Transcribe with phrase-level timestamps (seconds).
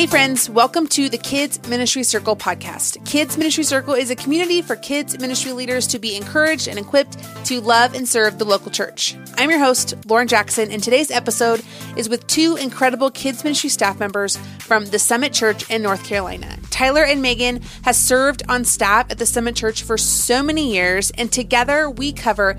[0.00, 3.04] Hey, friends, welcome to the Kids Ministry Circle podcast.
[3.04, 7.18] Kids Ministry Circle is a community for kids ministry leaders to be encouraged and equipped
[7.44, 9.14] to love and serve the local church.
[9.36, 11.62] I'm your host, Lauren Jackson, and today's episode
[11.98, 16.56] is with two incredible kids ministry staff members from the Summit Church in North Carolina.
[16.70, 21.10] Tyler and Megan has served on staff at the Summit Church for so many years,
[21.10, 22.56] and together we cover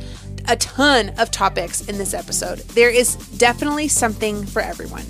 [0.48, 2.60] a ton of topics in this episode.
[2.60, 5.06] There is definitely something for everyone.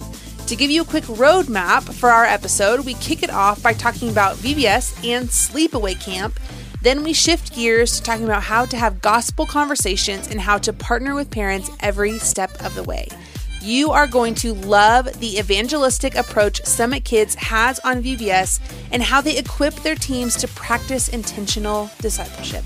[0.48, 4.10] To give you a quick roadmap for our episode, we kick it off by talking
[4.10, 6.40] about VBS and sleepaway camp.
[6.82, 10.74] Then we shift gears to talking about how to have gospel conversations and how to
[10.74, 13.08] partner with parents every step of the way.
[13.62, 18.60] You are going to love the evangelistic approach Summit Kids has on VBS
[18.92, 22.64] and how they equip their teams to practice intentional discipleship.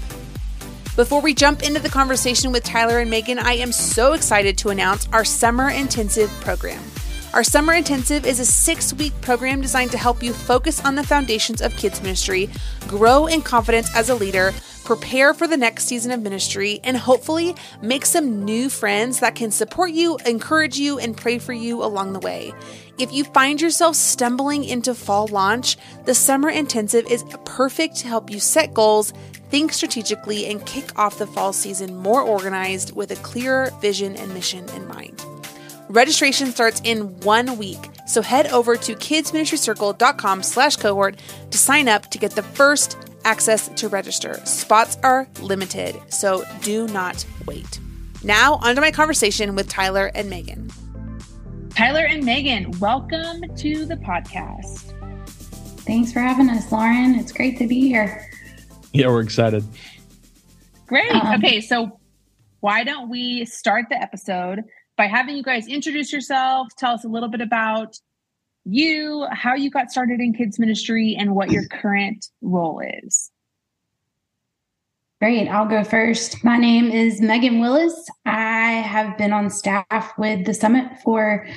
[0.95, 4.69] Before we jump into the conversation with Tyler and Megan, I am so excited to
[4.69, 6.81] announce our summer intensive program.
[7.36, 11.03] Our Summer Intensive is a six week program designed to help you focus on the
[11.03, 12.50] foundations of kids ministry,
[12.88, 14.53] grow in confidence as a leader,
[14.86, 19.52] prepare for the next season of ministry, and hopefully make some new friends that can
[19.52, 22.53] support you, encourage you, and pray for you along the way.
[22.97, 28.30] If you find yourself stumbling into fall launch, the Summer Intensive is perfect to help
[28.30, 29.11] you set goals,
[29.49, 34.33] think strategically, and kick off the fall season more organized with a clearer vision and
[34.33, 35.22] mission in mind.
[35.89, 41.19] Registration starts in one week, so head over to kidsministrycircle.com slash cohort
[41.52, 44.33] to sign up to get the first access to register.
[44.45, 47.80] Spots are limited, so do not wait.
[48.23, 50.72] Now, onto my conversation with Tyler and Megan.
[51.69, 54.92] Tyler and Megan, welcome to the podcast.
[55.81, 57.14] Thanks for having us, Lauren.
[57.14, 58.27] It's great to be here.
[58.92, 59.64] Yeah, we're excited.
[60.88, 61.11] Great.
[61.11, 61.99] Um, okay, so
[62.61, 64.64] why don't we start the episode
[64.98, 68.00] by having you guys introduce yourself, tell us a little bit about
[68.66, 73.32] you, how you got started in kids ministry, and what your current role is.
[75.22, 75.48] Great.
[75.48, 76.44] I'll go first.
[76.44, 78.10] My name is Megan Willis.
[78.26, 81.48] I have been on staff with the summit for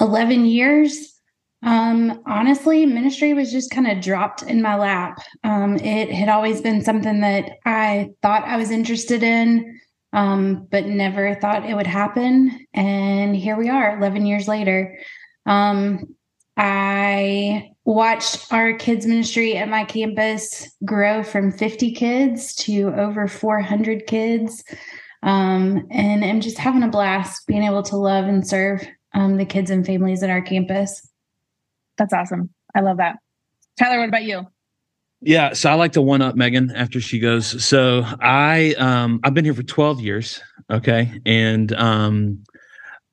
[0.00, 1.14] 11 years.
[1.62, 5.18] Um, honestly, ministry was just kind of dropped in my lap.
[5.42, 9.80] Um, it had always been something that I thought I was interested in
[10.12, 12.66] um, but never thought it would happen.
[12.72, 14.98] And here we are 11 years later.
[15.44, 16.16] Um,
[16.56, 24.06] I watched our kids ministry at my campus grow from 50 kids to over 400
[24.06, 24.64] kids.
[25.22, 29.44] Um, and I'm just having a blast being able to love and serve um, the
[29.44, 31.08] kids and families at our campus.
[31.98, 32.50] That's awesome.
[32.74, 33.16] I love that.
[33.78, 34.46] Tyler, what about you?
[35.20, 37.64] Yeah, so I like to one up Megan after she goes.
[37.64, 40.40] So I um I've been here for 12 years,
[40.70, 41.20] okay?
[41.24, 42.44] And um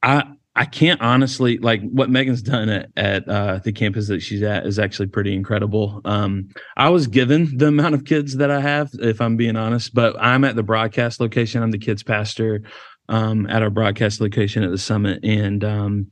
[0.02, 0.24] I
[0.56, 4.68] I can't honestly like what Megan's done at, at uh, the campus that she's at
[4.68, 6.00] is actually pretty incredible.
[6.06, 9.96] Um, I was given the amount of kids that I have, if I'm being honest,
[9.96, 11.64] but I'm at the broadcast location.
[11.64, 12.62] I'm the kids pastor
[13.09, 16.12] um, at our broadcast location at the summit, and um,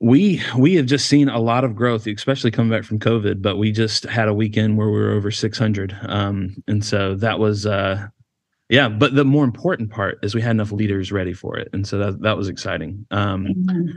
[0.00, 3.56] we we have just seen a lot of growth especially coming back from covid but
[3.56, 7.64] we just had a weekend where we were over 600 um, and so that was
[7.66, 8.06] uh
[8.68, 11.68] yeah but the more important part is we had enough leaders ready for it.
[11.72, 13.06] And so that that was exciting.
[13.10, 13.90] Um mm-hmm.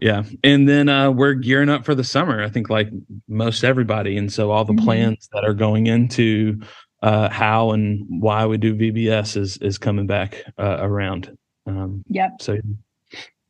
[0.00, 0.22] yeah.
[0.44, 2.90] And then uh we're gearing up for the summer i think like
[3.26, 4.16] most everybody.
[4.16, 4.84] And so all the mm-hmm.
[4.84, 6.60] plans that are going into
[7.02, 11.36] uh how and why we do vbs is is coming back uh, around.
[11.66, 12.36] Um yep.
[12.40, 12.58] so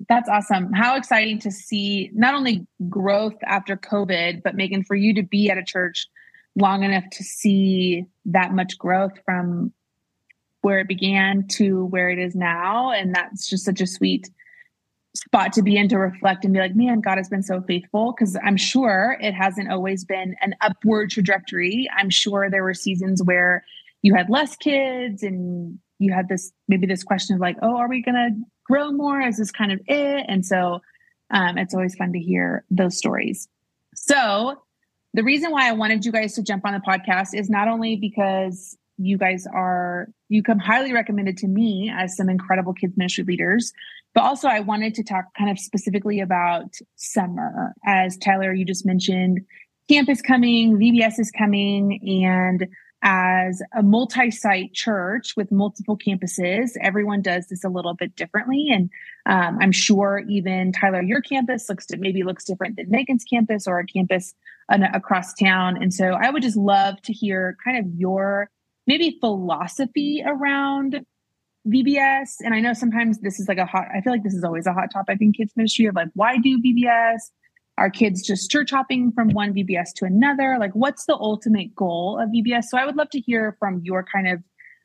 [0.08, 0.72] that's awesome.
[0.72, 5.50] How exciting to see not only growth after COVID, but Megan, for you to be
[5.50, 6.06] at a church
[6.56, 9.72] long enough to see that much growth from
[10.62, 12.90] where it began to where it is now.
[12.90, 14.28] And that's just such a sweet
[15.14, 18.12] spot to be in to reflect and be like, man, God has been so faithful.
[18.12, 21.88] Cause I'm sure it hasn't always been an upward trajectory.
[21.96, 23.64] I'm sure there were seasons where
[24.02, 27.88] you had less kids and you had this maybe this question of like, oh, are
[27.88, 28.30] we gonna
[28.70, 29.20] grow more?
[29.20, 30.26] Is this kind of it?
[30.28, 30.80] And so
[31.30, 33.48] um, it's always fun to hear those stories.
[33.94, 34.62] So
[35.14, 37.96] the reason why I wanted you guys to jump on the podcast is not only
[37.96, 43.24] because you guys are you come highly recommended to me as some incredible kids ministry
[43.24, 43.72] leaders
[44.14, 48.84] but also i wanted to talk kind of specifically about summer as tyler you just
[48.84, 49.40] mentioned
[49.88, 52.68] camp is coming vbs is coming and
[53.02, 56.72] as a multi-site church with multiple campuses.
[56.82, 58.68] Everyone does this a little bit differently.
[58.70, 58.90] And
[59.26, 63.66] um, i'm sure even tyler your campus looks to, maybe looks different than megan's campus
[63.66, 64.34] or a campus
[64.68, 65.82] an, across town.
[65.82, 68.50] And so i would just love to hear kind of your
[68.86, 71.04] maybe philosophy around
[71.68, 74.42] vbs and i know sometimes this is like a hot i feel like this is
[74.42, 77.30] always a hot topic in kids ministry of like why do vbs
[77.80, 80.58] Are kids just church hopping from one VBS to another?
[80.60, 82.64] Like, what's the ultimate goal of VBS?
[82.64, 84.42] So, I would love to hear from your kind of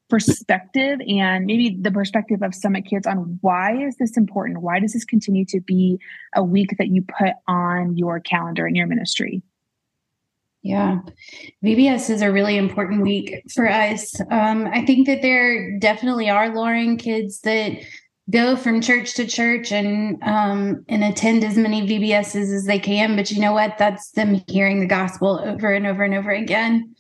[0.10, 4.62] perspective and maybe the perspective of Summit Kids on why is this important?
[4.62, 6.00] Why does this continue to be
[6.36, 9.44] a week that you put on your calendar in your ministry?
[10.62, 11.02] Yeah,
[11.64, 14.20] VBS is a really important week for us.
[14.32, 17.74] Um, I think that there definitely are Lauren kids that
[18.30, 23.16] go from church to church and um, and attend as many VBSs as they can.
[23.16, 23.78] But you know what?
[23.78, 26.96] That's them hearing the gospel over and over and over again.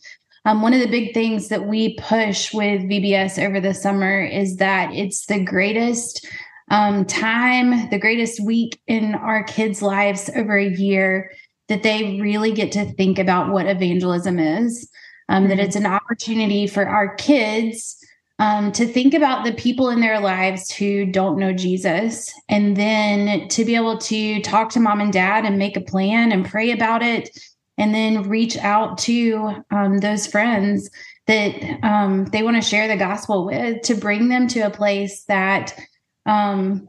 [0.45, 4.57] Um, one of the big things that we push with VBS over the summer is
[4.57, 6.27] that it's the greatest
[6.69, 11.31] um, time, the greatest week in our kids' lives over a year
[11.67, 14.87] that they really get to think about what evangelism is,
[15.29, 15.49] um, mm-hmm.
[15.49, 17.97] that it's an opportunity for our kids
[18.39, 23.47] um, to think about the people in their lives who don't know Jesus, and then
[23.49, 26.71] to be able to talk to mom and dad and make a plan and pray
[26.71, 27.29] about it,
[27.77, 30.89] and then reach out to um, those friends
[31.27, 35.23] that um, they want to share the gospel with to bring them to a place
[35.23, 35.77] that
[36.25, 36.87] um,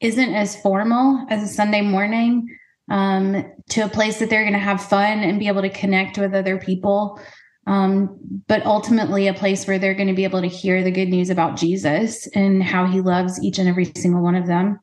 [0.00, 2.48] not as formal as a Sunday morning
[2.90, 6.18] um, to a place that they're going to have fun and be able to connect
[6.18, 7.20] with other people.
[7.66, 11.08] Um, but ultimately, a place where they're going to be able to hear the good
[11.08, 14.78] news about Jesus and how he loves each and every single one of them.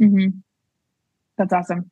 [0.00, 0.38] Mm-hmm.
[1.38, 1.90] That's awesome.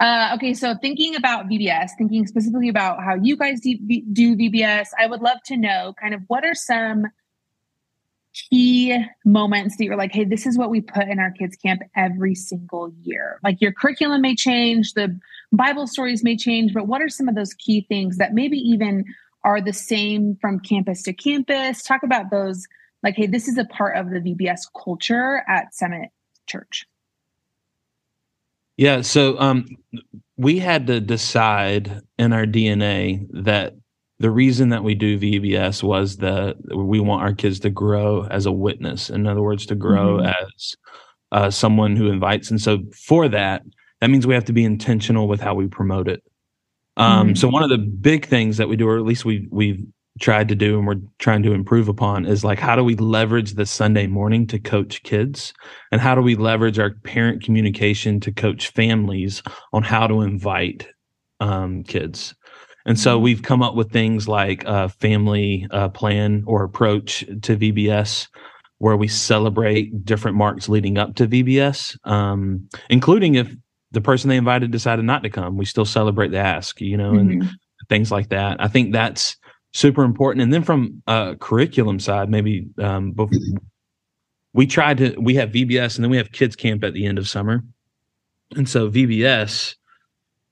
[0.00, 3.76] Uh, okay, so thinking about VBS, thinking specifically about how you guys do,
[4.12, 7.06] do VBS, I would love to know kind of what are some
[8.32, 11.82] key moments that you're like, hey, this is what we put in our kids' camp
[11.96, 13.40] every single year?
[13.42, 15.18] Like your curriculum may change, the
[15.52, 19.04] Bible stories may change, but what are some of those key things that maybe even
[19.44, 21.82] are the same from campus to campus?
[21.82, 22.66] Talk about those,
[23.02, 26.10] like, hey, this is a part of the VBS culture at Summit
[26.46, 26.86] Church.
[28.76, 29.66] Yeah, so um,
[30.36, 33.74] we had to decide in our DNA that
[34.20, 38.46] the reason that we do VBS was that we want our kids to grow as
[38.46, 39.10] a witness.
[39.10, 40.26] In other words, to grow mm-hmm.
[40.26, 40.76] as
[41.32, 42.50] uh, someone who invites.
[42.50, 43.62] And so for that,
[44.00, 46.22] that means we have to be intentional with how we promote it.
[46.96, 47.34] Um, mm-hmm.
[47.36, 49.84] So one of the big things that we do, or at least we we've
[50.20, 53.54] tried to do, and we're trying to improve upon, is like how do we leverage
[53.54, 55.52] the Sunday morning to coach kids,
[55.92, 59.42] and how do we leverage our parent communication to coach families
[59.72, 60.88] on how to invite
[61.40, 62.34] um, kids.
[62.84, 63.24] And so mm-hmm.
[63.24, 68.28] we've come up with things like a family uh, plan or approach to VBS,
[68.78, 73.54] where we celebrate different marks leading up to VBS, um, including if
[73.92, 77.12] the person they invited decided not to come, we still celebrate the ask, you know,
[77.12, 77.42] mm-hmm.
[77.42, 77.50] and
[77.88, 78.60] things like that.
[78.60, 79.36] I think that's
[79.72, 80.42] super important.
[80.42, 83.38] And then from a curriculum side, maybe um, before,
[84.52, 87.18] we tried to we have VBS and then we have kids camp at the end
[87.18, 87.64] of summer,
[88.56, 89.74] and so VBS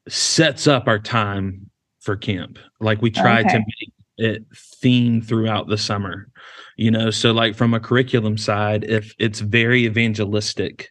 [0.09, 2.59] sets up our time for camp.
[2.81, 3.49] Like we try okay.
[3.51, 6.29] to make it theme throughout the summer,
[6.77, 7.11] you know.
[7.11, 10.91] So like from a curriculum side, if it's very evangelistic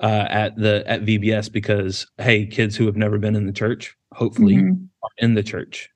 [0.00, 3.96] uh, at the at VBS because hey, kids who have never been in the church,
[4.12, 4.84] hopefully, mm-hmm.
[5.02, 5.88] are in the church.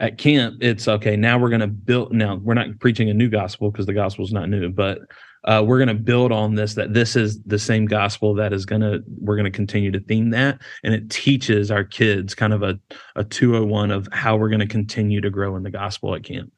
[0.00, 1.16] At camp, it's okay.
[1.16, 2.12] Now we're going to build.
[2.12, 5.00] Now we're not preaching a new gospel because the gospel is not new, but
[5.44, 8.64] uh, we're going to build on this that this is the same gospel that is
[8.64, 12.52] going to we're going to continue to theme that and it teaches our kids kind
[12.52, 12.78] of a,
[13.16, 16.50] a 201 of how we're going to continue to grow in the gospel at camp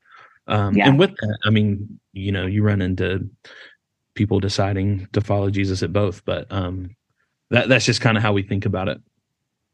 [0.47, 0.89] um, yeah.
[0.89, 3.29] and with that i mean you know you run into
[4.17, 6.91] people deciding to follow jesus at both but um,
[7.51, 9.01] that that's just kind of how we think about it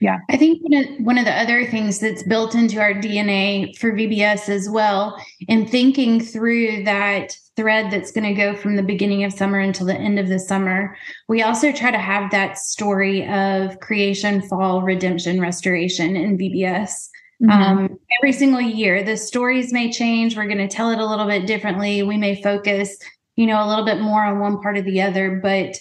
[0.02, 0.18] yeah.
[0.30, 3.92] I think one of, one of the other things that's built into our DNA for
[3.92, 9.22] VBS as well, in thinking through that thread that's going to go from the beginning
[9.22, 10.96] of summer until the end of the summer,
[11.28, 17.08] we also try to have that story of creation, fall, redemption, restoration in VBS.
[17.40, 17.50] Mm-hmm.
[17.50, 20.36] Um, every single year, the stories may change.
[20.36, 22.02] We're going to tell it a little bit differently.
[22.02, 22.98] We may focus,
[23.36, 25.78] you know, a little bit more on one part or the other, but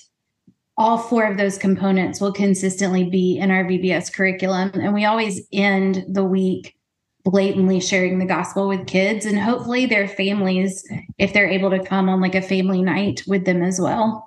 [0.77, 4.72] all four of those components will consistently be in our VBS curriculum.
[4.74, 6.75] And we always end the week
[7.24, 10.84] blatantly sharing the gospel with kids and hopefully their families,
[11.20, 14.25] if they're able to come on like a family night with them as well.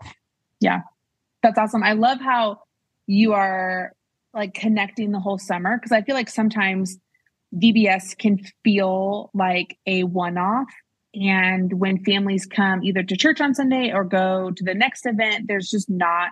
[0.61, 0.83] Yeah,
[1.43, 1.83] that's awesome.
[1.83, 2.61] I love how
[3.07, 3.93] you are
[4.33, 6.99] like connecting the whole summer because I feel like sometimes
[7.55, 10.69] VBS can feel like a one off
[11.15, 15.47] and when families come either to church on Sunday or go to the next event,
[15.49, 16.31] there's just not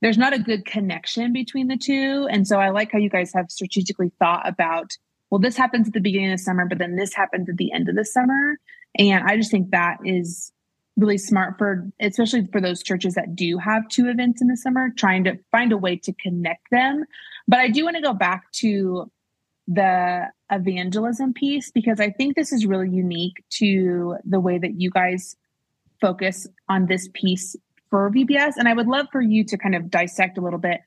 [0.00, 2.26] there's not a good connection between the two.
[2.28, 4.90] And so I like how you guys have strategically thought about,
[5.30, 7.72] well, this happens at the beginning of the summer, but then this happens at the
[7.72, 8.56] end of the summer.
[8.98, 10.50] And I just think that is
[10.96, 14.90] really smart for especially for those churches that do have two events in the summer
[14.96, 17.04] trying to find a way to connect them
[17.48, 19.10] But I do want to go back to
[19.72, 24.90] the evangelism piece because I think this is really unique to the way that you
[24.90, 25.36] guys
[26.00, 27.56] focus on this piece
[27.90, 28.54] for VBS.
[28.56, 30.80] And I would love for you to kind of dissect a little bit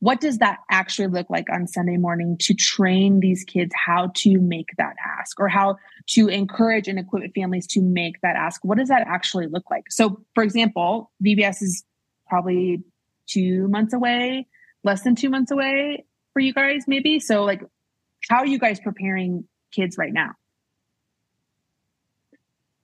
[0.00, 4.40] what does that actually look like on Sunday morning to train these kids how to
[4.40, 5.76] make that ask or how
[6.08, 8.64] to encourage and equip families to make that ask?
[8.64, 9.84] What does that actually look like?
[9.90, 11.84] So, for example, VBS is
[12.26, 12.82] probably
[13.26, 14.46] two months away,
[14.84, 17.20] less than two months away for you guys, maybe.
[17.20, 17.62] So, like,
[18.28, 20.30] how are you guys preparing kids right now?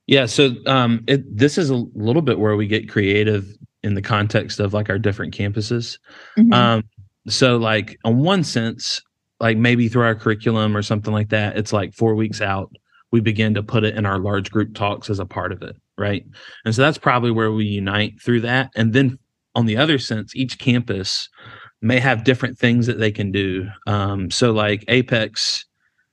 [0.06, 3.46] Yeah, so um, it, this is a little bit where we get creative
[3.82, 5.98] in the context of like our different campuses.
[6.38, 6.52] Mm-hmm.
[6.52, 6.84] Um,
[7.28, 9.02] so, like on one sense,
[9.40, 12.70] like maybe through our curriculum or something like that, it's like four weeks out,
[13.10, 15.76] we begin to put it in our large group talks as a part of it,
[15.98, 16.24] right?
[16.64, 18.70] And so that's probably where we unite through that.
[18.76, 19.18] And then
[19.56, 21.28] on the other sense, each campus
[21.82, 23.68] may have different things that they can do.
[23.86, 25.66] Um, so, like Apex,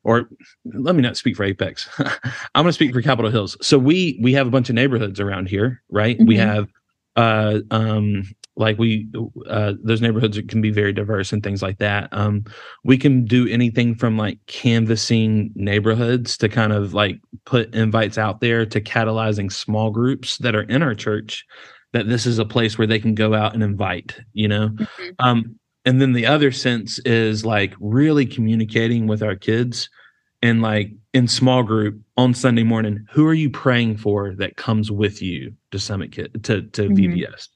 [0.03, 0.29] or
[0.65, 1.89] let me not speak for Apex.
[1.99, 3.57] I'm going to speak for Capitol Hills.
[3.61, 6.17] So we we have a bunch of neighborhoods around here, right?
[6.17, 6.27] Mm-hmm.
[6.27, 6.67] We have
[7.15, 8.23] uh um
[8.55, 9.07] like we
[9.47, 12.09] uh those neighborhoods can be very diverse and things like that.
[12.11, 12.43] Um
[12.83, 18.41] we can do anything from like canvassing neighborhoods to kind of like put invites out
[18.41, 21.45] there to catalyzing small groups that are in our church
[21.93, 24.69] that this is a place where they can go out and invite, you know.
[24.69, 25.09] Mm-hmm.
[25.19, 29.89] Um and then the other sense is like really communicating with our kids
[30.41, 34.91] and like in small group on Sunday morning, who are you praying for that comes
[34.91, 36.95] with you to Summit Kid to to mm-hmm.
[36.95, 37.47] VBS?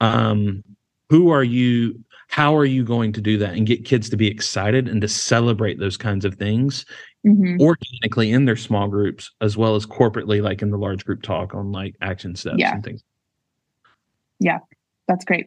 [0.00, 0.62] Um,
[1.08, 2.04] who are you?
[2.28, 5.08] How are you going to do that and get kids to be excited and to
[5.08, 6.84] celebrate those kinds of things
[7.24, 7.60] mm-hmm.
[7.60, 11.54] organically in their small groups as well as corporately, like in the large group talk
[11.54, 12.74] on like action steps yeah.
[12.74, 13.02] and things.
[14.44, 14.58] Yeah,
[15.08, 15.46] that's great.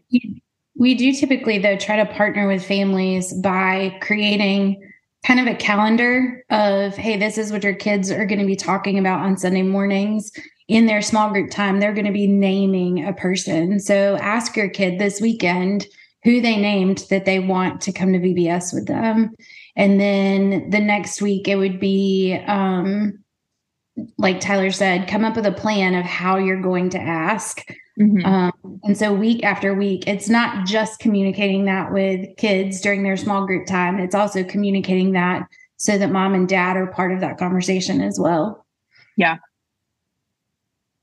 [0.75, 4.81] We do typically, though, try to partner with families by creating
[5.23, 8.55] kind of a calendar of, hey, this is what your kids are going to be
[8.55, 10.31] talking about on Sunday mornings.
[10.67, 13.79] In their small group time, they're going to be naming a person.
[13.79, 15.85] So ask your kid this weekend
[16.23, 19.29] who they named that they want to come to VBS with them.
[19.75, 23.23] And then the next week, it would be, um,
[24.17, 27.63] like Tyler said, come up with a plan of how you're going to ask
[27.99, 28.25] Mm-hmm.
[28.25, 33.17] Um, and so week after week, it's not just communicating that with kids during their
[33.17, 37.21] small group time, it's also communicating that so that mom and dad are part of
[37.21, 38.65] that conversation as well.
[39.15, 39.37] Yeah.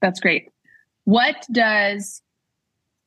[0.01, 0.51] That's great.
[1.05, 2.23] What does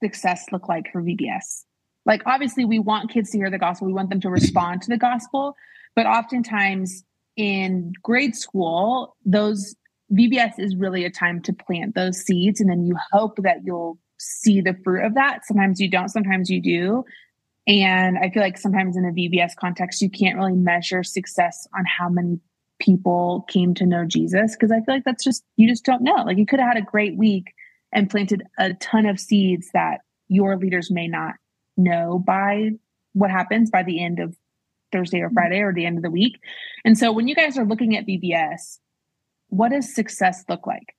[0.02, 1.64] success look like for VBS?
[2.06, 4.90] Like, obviously, we want kids to hear the gospel, we want them to respond to
[4.90, 5.56] the gospel,
[5.96, 7.04] but oftentimes
[7.36, 9.76] in grade school, those
[10.14, 13.98] VBS is really a time to plant those seeds and then you hope that you'll
[14.20, 15.46] see the fruit of that.
[15.46, 17.04] Sometimes you don't, sometimes you do.
[17.68, 21.84] And I feel like sometimes in a VBS context, you can't really measure success on
[21.86, 22.40] how many
[22.80, 26.24] people came to know Jesus because I feel like that's just, you just don't know.
[26.26, 27.54] Like you could have had a great week
[27.92, 31.36] and planted a ton of seeds that your leaders may not
[31.76, 32.72] know by
[33.14, 34.36] what happens by the end of
[34.92, 35.36] Thursday or mm-hmm.
[35.36, 36.40] Friday or the end of the week.
[36.86, 38.80] And so when you guys are looking at VBS,
[39.50, 40.96] what does success look like?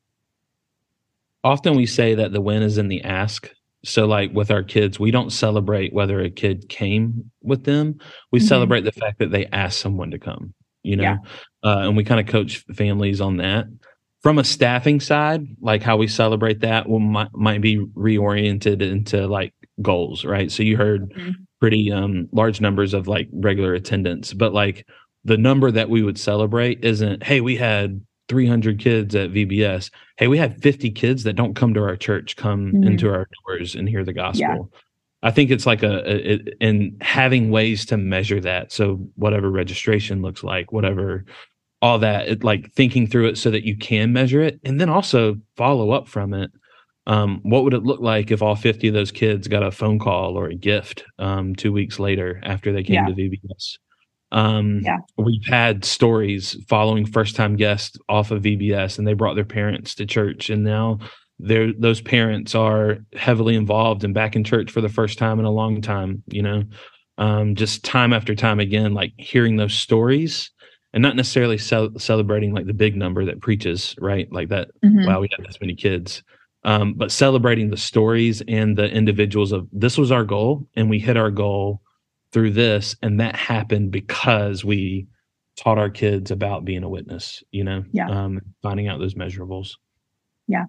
[1.45, 3.50] Often we say that the win is in the ask.
[3.85, 7.99] So, like with our kids, we don't celebrate whether a kid came with them.
[8.33, 8.49] We mm-hmm.
[8.49, 10.52] celebrate the fact that they asked someone to come,
[10.83, 11.17] you know, yeah.
[11.62, 13.67] uh, and we kind of coach families on that.
[14.21, 19.28] From a staffing side, like how we celebrate that will might, might be reoriented into
[19.28, 20.50] like goals, right?
[20.50, 21.31] So you heard mm-hmm.
[21.61, 24.85] pretty um, large numbers of like regular attendance, but like
[25.25, 29.91] the number that we would celebrate isn't, hey, we had 300 kids at VBS.
[30.17, 32.85] Hey, we have 50 kids that don't come to our church come mm-hmm.
[32.85, 34.71] into our doors and hear the gospel.
[34.73, 34.79] Yeah.
[35.23, 38.71] I think it's like a, a it, and having ways to measure that.
[38.71, 41.25] So whatever registration looks like, whatever
[41.83, 44.89] all that, it, like thinking through it so that you can measure it, and then
[44.89, 46.51] also follow up from it.
[47.07, 49.99] Um, what would it look like if all 50 of those kids got a phone
[49.99, 53.07] call or a gift um, two weeks later after they came yeah.
[53.07, 53.79] to VBS?
[54.31, 54.99] Um, yeah.
[55.17, 59.95] We've had stories following first time guests off of VBS and they brought their parents
[59.97, 60.51] to church.
[60.51, 60.99] And now
[61.41, 65.51] those parents are heavily involved and back in church for the first time in a
[65.51, 66.65] long time, you know,
[67.17, 70.51] um, just time after time again, like hearing those stories
[70.93, 74.31] and not necessarily ce- celebrating like the big number that preaches, right?
[74.33, 75.07] Like that, mm-hmm.
[75.07, 76.23] wow, we have this many kids.
[76.65, 80.99] Um, but celebrating the stories and the individuals of this was our goal and we
[80.99, 81.81] hit our goal
[82.33, 85.07] through this and that happened because we
[85.57, 88.09] taught our kids about being a witness you know yeah.
[88.09, 89.71] um, finding out those measurables
[90.47, 90.65] yeah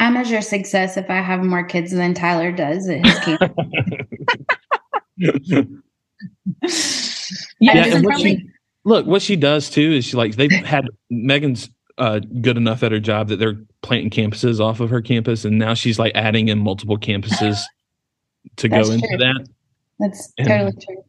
[0.00, 3.40] i measure success if i have more kids than tyler does at his camp
[5.18, 5.64] yeah,
[7.60, 8.48] yeah and what she,
[8.84, 12.92] look, what she does too is she like they've had Megan's uh, good enough at
[12.92, 16.48] her job that they're planting campuses off of her campus, and now she's like adding
[16.48, 17.60] in multiple campuses
[18.56, 19.18] to go into true.
[19.18, 19.46] that.
[19.98, 21.04] That's and, totally true.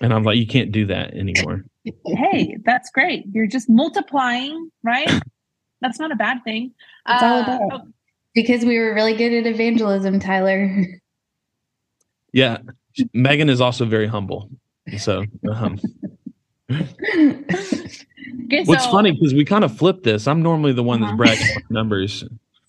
[0.00, 1.64] And I'm like, you can't do that anymore.
[2.06, 3.24] hey, that's great.
[3.32, 5.10] You're just multiplying, right?
[5.80, 6.72] that's not a bad thing.
[7.08, 7.88] It's uh, all about oh.
[8.34, 10.84] because we were really good at evangelism, Tyler.
[12.30, 12.58] Yeah,
[13.14, 14.50] Megan is also very humble.
[14.98, 15.80] So, um,
[16.70, 20.28] okay, what's so, funny because we kind of flipped this.
[20.28, 21.16] I'm normally the one uh-huh.
[21.16, 22.24] that's bragging numbers.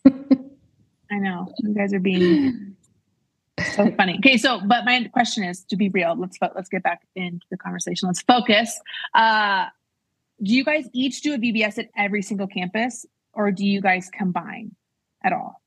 [0.08, 0.12] I
[1.12, 2.69] know you guys are being
[3.76, 4.18] so funny.
[4.20, 6.16] Okay, so but my question is to be real.
[6.18, 8.08] Let's let's get back into the conversation.
[8.08, 8.80] Let's focus.
[9.14, 9.66] Uh,
[10.42, 14.10] do you guys each do a VBS at every single campus, or do you guys
[14.12, 14.76] combine
[15.24, 15.62] at all?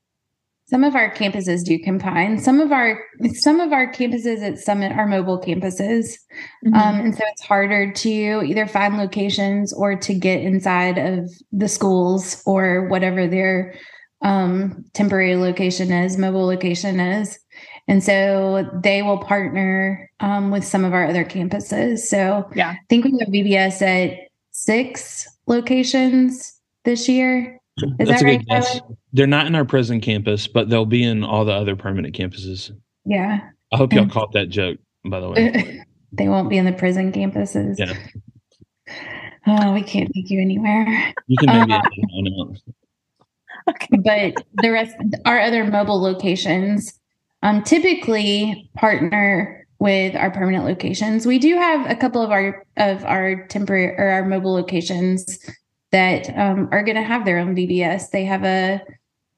[0.65, 2.39] Some of our campuses do combine.
[2.39, 6.13] Some of our some of our campuses at Summit are mobile campuses,
[6.65, 6.73] mm-hmm.
[6.73, 11.67] um, and so it's harder to either find locations or to get inside of the
[11.67, 13.75] schools or whatever their
[14.23, 17.37] um, temporary location is, mobile location is.
[17.87, 21.99] And so they will partner um, with some of our other campuses.
[21.99, 24.19] So yeah, I think we have VBS at
[24.51, 27.59] six locations this year.
[27.77, 28.45] Is That's that right?
[28.47, 28.81] Guess.
[29.13, 32.71] They're not in our prison campus, but they'll be in all the other permanent campuses.
[33.05, 33.39] Yeah.
[33.71, 35.83] I hope y'all caught that joke, by the way.
[36.11, 37.75] they won't be in the prison campuses.
[37.77, 37.93] Yeah.
[39.45, 41.13] Oh, we can't take you anywhere.
[41.27, 42.55] You can maybe um,
[43.69, 43.97] okay.
[43.97, 46.99] But the rest, our other mobile locations,
[47.43, 51.27] um, typically partner with our permanent locations.
[51.27, 55.39] We do have a couple of our of our temporary or our mobile locations
[55.91, 58.09] that um, are going to have their own VBS.
[58.09, 58.81] They have a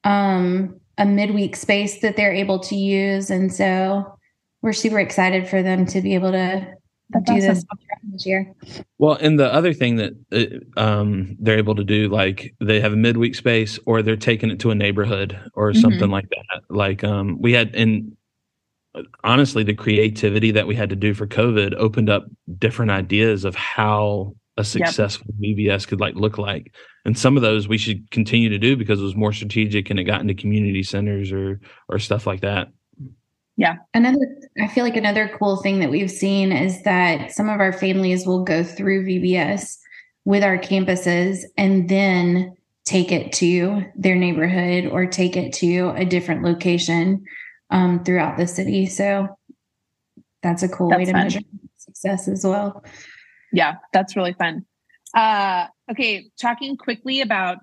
[0.04, 4.18] um, a midweek space that they're able to use, and so
[4.62, 6.74] we're super excited for them to be able to
[7.10, 7.48] That's do awesome.
[7.48, 7.66] this
[8.12, 8.54] this year.
[8.98, 10.14] Well, and the other thing that
[10.78, 14.50] uh, um, they're able to do, like they have a midweek space, or they're taking
[14.50, 15.82] it to a neighborhood or mm-hmm.
[15.82, 16.62] something like that.
[16.70, 18.16] Like um, we had, and
[19.24, 22.26] honestly, the creativity that we had to do for COVID opened up
[22.58, 25.58] different ideas of how a successful yep.
[25.58, 26.74] VBS could like look like.
[27.04, 30.00] And some of those we should continue to do because it was more strategic and
[30.00, 32.70] it got into community centers or or stuff like that.
[33.58, 33.78] Yeah.
[33.94, 34.20] Another
[34.62, 38.26] I feel like another cool thing that we've seen is that some of our families
[38.26, 39.78] will go through VBS
[40.26, 46.06] with our campuses and then take it to their neighborhood or take it to a
[46.06, 47.24] different location
[47.70, 48.86] um, throughout the city.
[48.86, 49.30] So
[50.44, 51.24] that's a cool that's way to fun.
[51.24, 51.40] measure
[51.78, 52.84] success as well
[53.56, 54.66] yeah, that's really fun.
[55.16, 57.60] Uh, okay, talking quickly about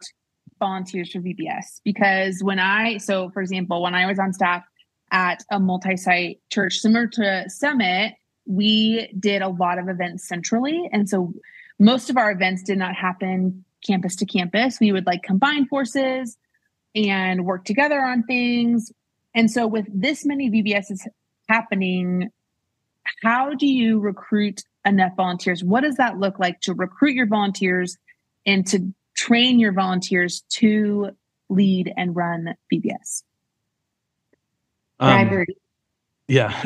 [0.58, 4.64] volunteers for VBS because when I, so for example, when I was on staff
[5.12, 8.14] at a multi site church similar to Summit,
[8.46, 10.88] we did a lot of events centrally.
[10.90, 11.32] And so
[11.78, 14.80] most of our events did not happen campus to campus.
[14.80, 16.36] We would like combine forces
[16.94, 18.90] and work together on things.
[19.34, 21.06] And so with this many VBSs
[21.48, 22.30] happening,
[23.22, 25.62] how do you recruit enough volunteers?
[25.62, 27.96] What does that look like to recruit your volunteers
[28.46, 31.10] and to train your volunteers to
[31.48, 33.22] lead and run VBS?
[35.02, 35.44] Um,
[36.28, 36.62] yeah.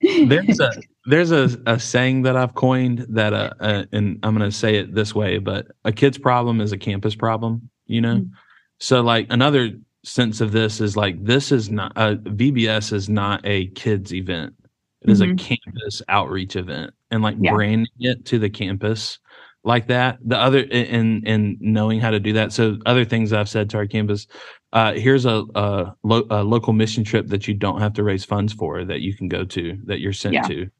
[0.26, 0.72] there's a
[1.06, 4.76] there's a, a saying that I've coined that uh, uh and I'm going to say
[4.76, 8.16] it this way, but a kid's problem is a campus problem, you know?
[8.16, 8.34] Mm-hmm.
[8.80, 9.72] So like another
[10.04, 14.12] sense of this is like this is not a uh, VBS is not a kids
[14.12, 14.54] event.
[15.02, 15.32] It is mm-hmm.
[15.32, 17.52] a campus outreach event and like yeah.
[17.52, 19.18] branding it to the campus
[19.62, 20.18] like that.
[20.24, 22.52] The other and and knowing how to do that.
[22.52, 24.26] So other things I've said to our campus,
[24.74, 28.24] uh, here's a, a, lo- a, local mission trip that you don't have to raise
[28.24, 30.42] funds for that you can go to that you're sent yeah.
[30.42, 30.70] to.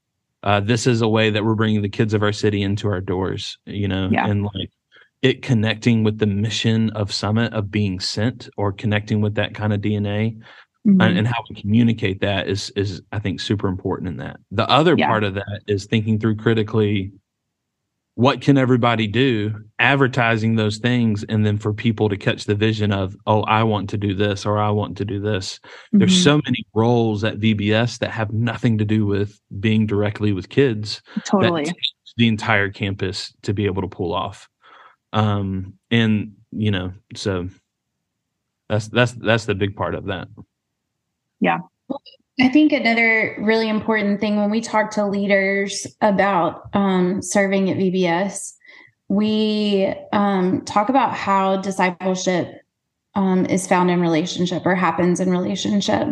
[0.42, 3.00] Uh, this is a way that we're bringing the kids of our city into our
[3.00, 4.26] doors, you know, yeah.
[4.26, 4.70] and like
[5.22, 9.72] it connecting with the mission of Summit of being sent or connecting with that kind
[9.72, 10.36] of DNA
[10.86, 11.00] mm-hmm.
[11.00, 14.38] and, and, how we communicate that is is I think super important in that.
[14.50, 15.06] The other yeah.
[15.06, 17.12] part of that is thinking through critically
[18.16, 22.92] what can everybody do advertising those things and then for people to catch the vision
[22.92, 25.98] of oh i want to do this or i want to do this mm-hmm.
[25.98, 30.48] there's so many roles at vbs that have nothing to do with being directly with
[30.48, 31.64] kids totally
[32.16, 34.48] the entire campus to be able to pull off
[35.12, 37.48] um and you know so
[38.68, 40.28] that's that's that's the big part of that
[41.44, 41.58] yeah.
[42.40, 47.76] I think another really important thing when we talk to leaders about um, serving at
[47.76, 48.54] VBS,
[49.08, 52.48] we um, talk about how discipleship
[53.14, 56.08] um, is found in relationship or happens in relationship.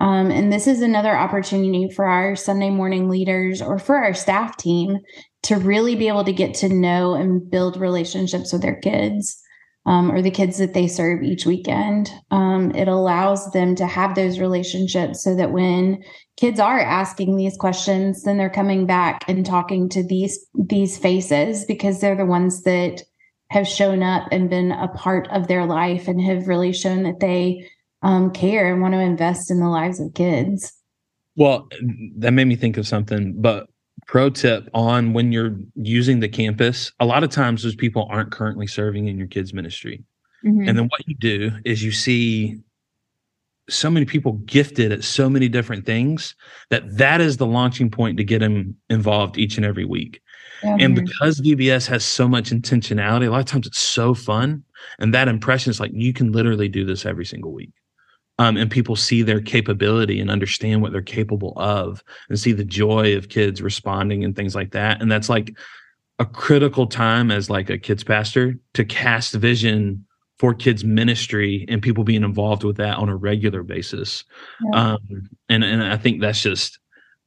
[0.00, 4.56] Um, and this is another opportunity for our Sunday morning leaders or for our staff
[4.56, 4.98] team
[5.44, 9.41] to really be able to get to know and build relationships with their kids
[9.84, 12.10] um, or the kids that they serve each weekend.
[12.30, 16.02] Um, it allows them to have those relationships so that when
[16.36, 21.64] kids are asking these questions, then they're coming back and talking to these these faces
[21.64, 23.02] because they're the ones that
[23.50, 27.20] have shown up and been a part of their life and have really shown that
[27.20, 27.68] they
[28.02, 30.72] um, care and want to invest in the lives of kids.
[31.36, 31.68] Well,
[32.16, 33.66] that made me think of something, but
[34.06, 38.32] pro tip on when you're using the campus a lot of times those people aren't
[38.32, 40.02] currently serving in your kids ministry
[40.44, 40.68] mm-hmm.
[40.68, 42.60] and then what you do is you see
[43.70, 46.34] so many people gifted at so many different things
[46.70, 50.20] that that is the launching point to get them involved each and every week
[50.62, 50.80] mm-hmm.
[50.80, 54.62] and because vbs has so much intentionality a lot of times it's so fun
[54.98, 57.70] and that impression is like you can literally do this every single week
[58.38, 62.64] um, and people see their capability and understand what they're capable of and see the
[62.64, 65.54] joy of kids responding and things like that and that's like
[66.18, 70.04] a critical time as like a kids pastor to cast vision
[70.38, 74.24] for kids ministry and people being involved with that on a regular basis
[74.72, 74.92] yeah.
[74.92, 76.78] um, and and i think that's just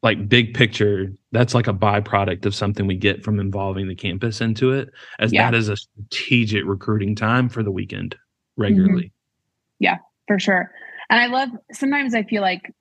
[0.04, 4.42] like big picture that's like a byproduct of something we get from involving the campus
[4.42, 4.90] into it
[5.20, 5.50] as yeah.
[5.50, 8.16] that is a strategic recruiting time for the weekend
[8.58, 9.84] regularly mm-hmm.
[9.84, 10.72] yeah for sure
[11.10, 12.74] and I love sometimes I feel like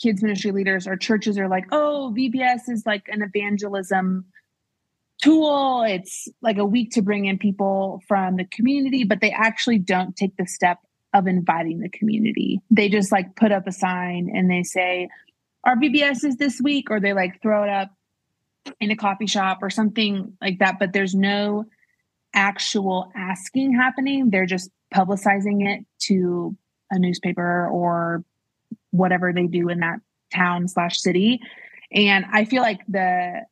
[0.00, 4.26] kids ministry leaders or churches are like, oh, VBS is like an evangelism
[5.22, 5.84] tool.
[5.86, 10.14] It's like a week to bring in people from the community, but they actually don't
[10.14, 10.78] take the step
[11.14, 12.60] of inviting the community.
[12.70, 15.08] They just like put up a sign and they say,
[15.64, 17.90] our VBS is this week, or they like throw it up
[18.80, 20.78] in a coffee shop or something like that.
[20.78, 21.64] But there's no
[22.34, 24.30] actual asking happening.
[24.30, 26.56] They're just publicizing it to
[26.90, 28.24] a newspaper or
[28.90, 30.00] whatever they do in that
[30.32, 31.40] town slash city.
[31.92, 33.42] And I feel like the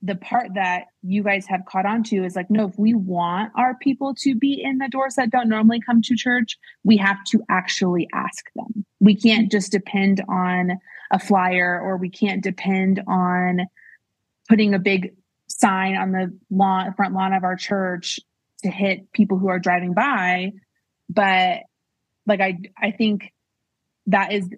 [0.00, 3.52] the part that you guys have caught on to is like, no, if we want
[3.56, 7.16] our people to be in the doors that don't normally come to church, we have
[7.24, 8.84] to actually ask them.
[9.00, 10.78] We can't just depend on
[11.10, 13.66] a flyer or we can't depend on
[14.48, 15.14] putting a big
[15.48, 18.20] sign on the lawn front lawn of our church
[18.62, 20.52] to hit people who are driving by.
[21.08, 21.62] But
[22.28, 23.32] like i i think
[24.06, 24.48] that is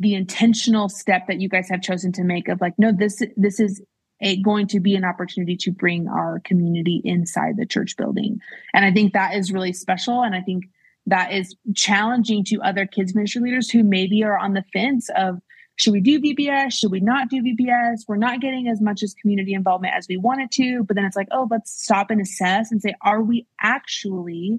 [0.00, 3.60] the intentional step that you guys have chosen to make of like no this this
[3.60, 3.82] is
[4.20, 8.40] a, going to be an opportunity to bring our community inside the church building
[8.74, 10.64] and i think that is really special and i think
[11.06, 15.38] that is challenging to other kids ministry leaders who maybe are on the fence of
[15.78, 16.72] should we do VBS?
[16.72, 18.00] Should we not do VBS?
[18.08, 20.82] We're not getting as much as community involvement as we wanted to.
[20.82, 24.58] But then it's like, oh, let's stop and assess and say, are we actually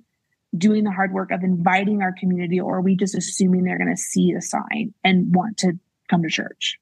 [0.58, 3.96] doing the hard work of inviting our community, or are we just assuming they're going
[3.96, 5.74] to see the sign and want to
[6.10, 6.80] come to church?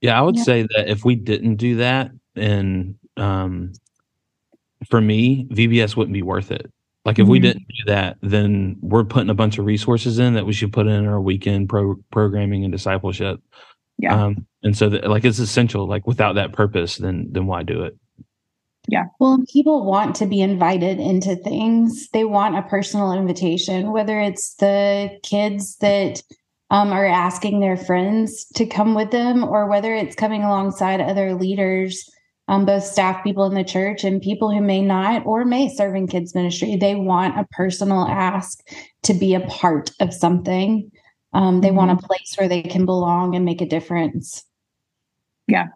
[0.00, 0.42] Yeah, I would yeah.
[0.42, 3.72] say that if we didn't do that, and um,
[4.90, 6.70] for me, VBS wouldn't be worth it.
[7.04, 7.32] Like if mm-hmm.
[7.32, 10.72] we didn't do that, then we're putting a bunch of resources in that we should
[10.72, 13.40] put in our weekend pro- programming and discipleship.
[13.98, 14.24] Yeah.
[14.24, 15.86] Um, and so that, like it's essential.
[15.86, 17.96] Like without that purpose, then then why do it?
[18.88, 19.04] Yeah.
[19.18, 22.08] Well, people want to be invited into things.
[22.10, 26.22] They want a personal invitation, whether it's the kids that
[26.70, 31.34] um, are asking their friends to come with them, or whether it's coming alongside other
[31.34, 32.08] leaders,
[32.48, 35.94] um, both staff people in the church and people who may not or may serve
[35.94, 36.76] in kids ministry.
[36.76, 38.60] They want a personal ask
[39.04, 40.90] to be a part of something.
[41.32, 41.76] Um, they mm-hmm.
[41.76, 42.06] want a mm-hmm.
[42.06, 44.44] place where they can belong and make a difference.
[45.46, 45.68] Yeah,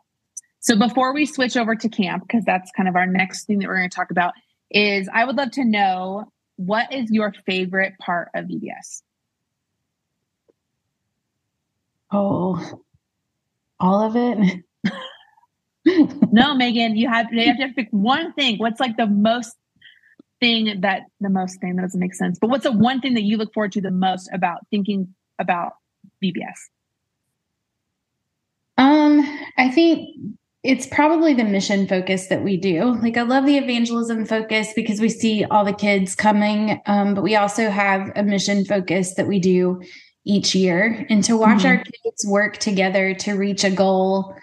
[0.69, 3.69] so before we switch over to camp, because that's kind of our next thing that
[3.69, 4.35] we're going to talk about,
[4.71, 9.01] is I would love to know what is your favorite part of VBS?
[12.13, 12.83] Oh,
[13.81, 14.63] all of it.
[16.33, 18.59] no, Megan, you have, you have to pick one thing.
[18.59, 19.57] What's like the most
[20.39, 23.23] thing that the most thing that doesn't make sense, but what's the one thing that
[23.23, 25.73] you look forward to the most about thinking about
[26.23, 26.59] VBS?
[28.77, 29.21] Um,
[29.57, 30.11] I think
[30.64, 32.97] it's probably the mission focus that we do.
[33.01, 37.23] Like, I love the evangelism focus because we see all the kids coming, um, but
[37.23, 39.81] we also have a mission focus that we do
[40.25, 41.07] each year.
[41.09, 41.79] And to watch mm-hmm.
[41.79, 44.35] our kids work together to reach a goal,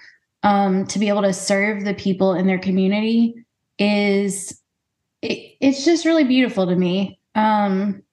[0.43, 3.35] um, to be able to serve the people in their community
[3.77, 4.61] is
[5.21, 7.19] it, it's just really beautiful to me.
[7.35, 8.03] Um,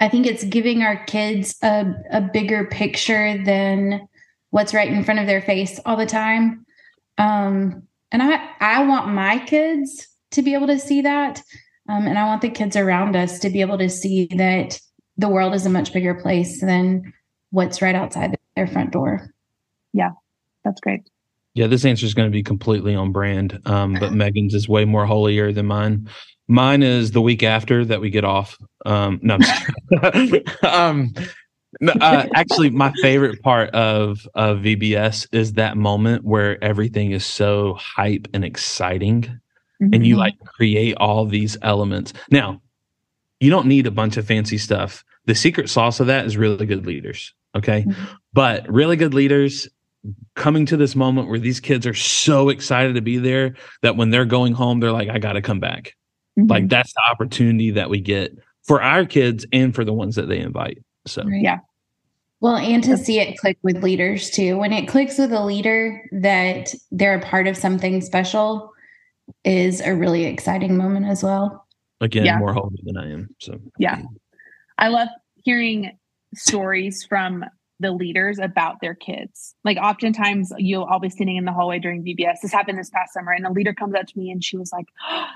[0.00, 4.08] I think it's giving our kids a, a bigger picture than
[4.50, 6.63] what's right in front of their face all the time
[7.18, 11.42] um, and I, I want my kids to be able to see that.
[11.88, 14.80] Um, and I want the kids around us to be able to see that
[15.16, 17.12] the world is a much bigger place than
[17.50, 19.30] what's right outside their front door.
[19.92, 20.10] Yeah,
[20.64, 21.08] that's great.
[21.54, 24.84] Yeah, this answer is going to be completely on brand, um, but Megan's is way
[24.84, 26.08] more holier than mine.
[26.48, 28.58] Mine is the week after that we get off.
[28.84, 29.38] Um, no,
[30.62, 31.24] um, no,
[32.00, 37.74] uh, actually, my favorite part of of VBS is that moment where everything is so
[37.74, 39.94] hype and exciting, mm-hmm.
[39.94, 40.20] and you mm-hmm.
[40.20, 42.12] like create all these elements.
[42.30, 42.60] Now,
[43.40, 45.04] you don't need a bunch of fancy stuff.
[45.26, 47.32] The secret sauce of that is really good leaders.
[47.56, 48.04] Okay, mm-hmm.
[48.32, 49.68] but really good leaders
[50.34, 54.10] coming to this moment where these kids are so excited to be there that when
[54.10, 55.94] they're going home, they're like, I got to come back.
[56.38, 56.50] Mm-hmm.
[56.50, 60.28] Like that's the opportunity that we get for our kids and for the ones that
[60.28, 60.78] they invite.
[61.06, 61.42] So, right.
[61.42, 61.58] yeah.
[62.40, 64.58] Well, and to see it click with leaders too.
[64.58, 68.70] When it clicks with a leader that they're a part of something special
[69.44, 71.66] is a really exciting moment as well.
[72.00, 72.38] Again, yeah.
[72.38, 73.28] more holy than I am.
[73.40, 74.02] So, yeah.
[74.76, 75.08] I love
[75.42, 75.96] hearing
[76.34, 77.44] stories from
[77.80, 79.54] the leaders about their kids.
[79.64, 82.40] Like oftentimes you'll all be sitting in the hallway during VBS.
[82.42, 84.72] This happened this past summer, and a leader comes up to me and she was
[84.72, 85.26] like, oh,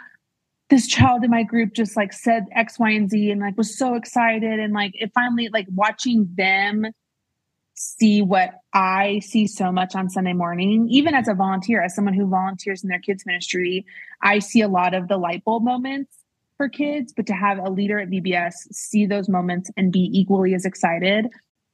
[0.70, 3.76] this child in my group just like said X, Y, and Z and like was
[3.76, 4.61] so excited.
[4.61, 6.87] And like it finally like watching them
[7.74, 12.14] see what I see so much on Sunday morning, even as a volunteer, as someone
[12.14, 13.87] who volunteers in their kids ministry,
[14.22, 16.12] I see a lot of the light bulb moments
[16.57, 20.54] for kids, but to have a leader at VBS see those moments and be equally
[20.54, 21.28] as excited,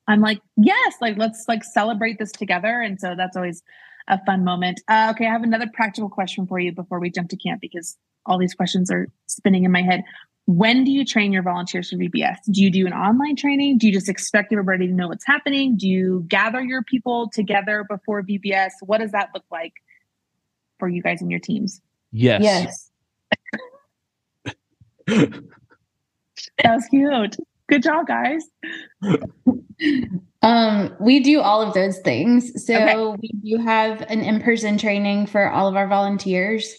[0.06, 2.80] I'm like, yes, like let's like celebrate this together.
[2.80, 3.62] And so that's always
[4.06, 4.82] a fun moment.
[4.86, 7.96] Uh, okay, I have another practical question for you before we jump to camp because
[8.26, 10.02] all these questions are spinning in my head.
[10.46, 12.36] When do you train your volunteers for VBS?
[12.50, 13.78] Do you do an online training?
[13.78, 15.76] Do you just expect everybody to know what's happening?
[15.76, 18.72] Do you gather your people together before VBS?
[18.82, 19.72] What does that look like
[20.78, 21.80] for you guys and your teams?
[22.12, 22.42] Yes.
[22.42, 22.90] Yes.
[25.06, 25.42] that
[26.64, 27.36] was cute.
[27.66, 28.44] Good job, guys.
[30.42, 32.66] um, we do all of those things.
[32.66, 33.18] So okay.
[33.22, 36.76] we do have an in-person training for all of our volunteers.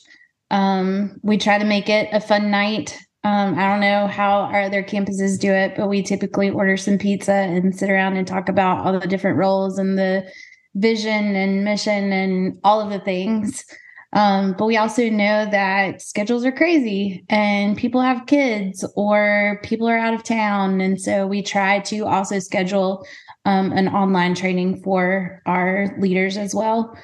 [0.52, 2.98] Um, we try to make it a fun night.
[3.24, 6.98] Um, I don't know how our other campuses do it, but we typically order some
[6.98, 10.30] pizza and sit around and talk about all the different roles and the
[10.76, 13.66] vision and mission and all of the things.
[14.14, 19.90] Um, but we also know that schedules are crazy and people have kids or people
[19.90, 20.80] are out of town.
[20.80, 23.06] And so we try to also schedule
[23.44, 26.98] um, an online training for our leaders as well.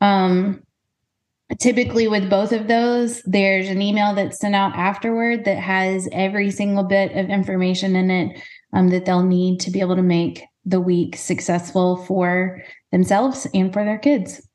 [0.00, 0.63] Um,
[1.58, 6.50] typically with both of those there's an email that's sent out afterward that has every
[6.50, 8.40] single bit of information in it
[8.72, 13.72] um, that they'll need to be able to make the week successful for themselves and
[13.72, 14.46] for their kids.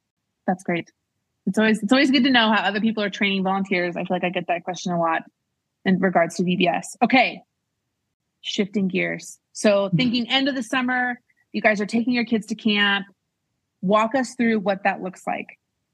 [0.48, 0.92] That's great.
[1.46, 3.96] It's always it's always good to know how other people are training volunteers.
[3.96, 5.24] I feel like i get that question a lot
[5.86, 7.42] in regards to vbs okay.
[8.42, 9.40] Shifting gears.
[9.54, 9.98] So mm-hmm.
[9.98, 11.20] thinking end of the summer
[11.52, 13.08] you guys are taking your kids to camp.
[13.82, 15.48] Walk us through what that looks like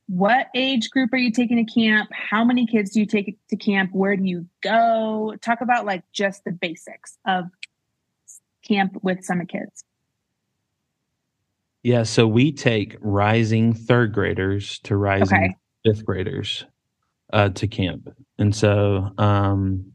[0.08, 2.10] what age group are you taking to camp?
[2.14, 3.92] How many kids do you take to camp?
[3.94, 5.36] Where do you go?
[5.42, 7.46] Talk about like just the basics of
[8.68, 9.84] camp with Summit Kids.
[11.82, 15.56] Yeah, so we take rising third graders to rising okay.
[15.86, 16.66] fifth graders
[17.32, 19.92] uh, to camp, and so um,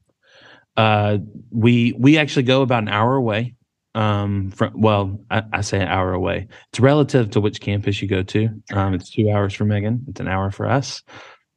[0.77, 1.19] uh,
[1.51, 3.55] we we actually go about an hour away
[3.95, 6.47] um from well I, I, say an hour away.
[6.69, 8.49] It's relative to which campus you go to.
[8.73, 10.05] Um it's two hours for megan.
[10.09, 11.03] It's an hour for us.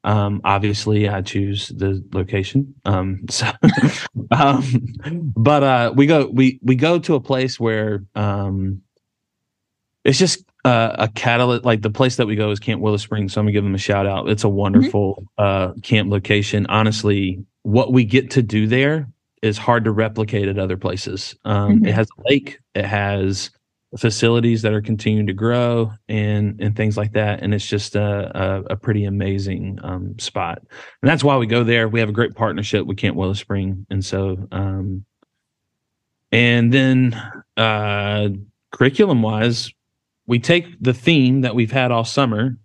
[0.04, 2.74] Um obviously i choose the location.
[2.86, 3.48] Um so
[4.32, 4.64] um
[5.36, 8.82] but uh we go we we go to a place where um
[10.04, 13.34] it's just uh, a catalyst like the place that we go is camp willow springs
[13.34, 15.44] so i'm gonna give them a shout out it's a wonderful mm-hmm.
[15.44, 16.66] uh camp location.
[16.68, 19.08] Honestly what we get to do there
[19.44, 21.36] is hard to replicate at other places.
[21.46, 21.86] Um, mm-hmm.
[21.86, 23.52] It has a lake, it has
[24.00, 27.44] facilities that are continuing to grow, and and things like that.
[27.44, 31.64] And it's just a a, a pretty amazing um, spot, and that's why we go
[31.64, 31.88] there.
[31.88, 35.06] We have a great partnership with Camp Willow Spring, and so um,
[36.32, 37.14] and then
[37.58, 38.30] uh,
[38.72, 39.72] curriculum wise,
[40.26, 42.58] we take the theme that we've had all summer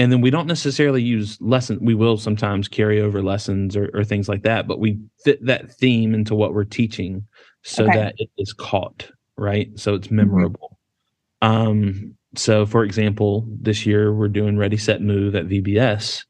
[0.00, 4.02] and then we don't necessarily use lesson we will sometimes carry over lessons or, or,
[4.02, 7.26] things like that but we fit that theme into what we're teaching
[7.62, 7.96] so okay.
[7.96, 10.16] that it is caught right so it's mm-hmm.
[10.16, 10.78] memorable
[11.42, 11.54] mm-hmm.
[11.54, 16.24] um so for example this year we're doing ready set move at vbs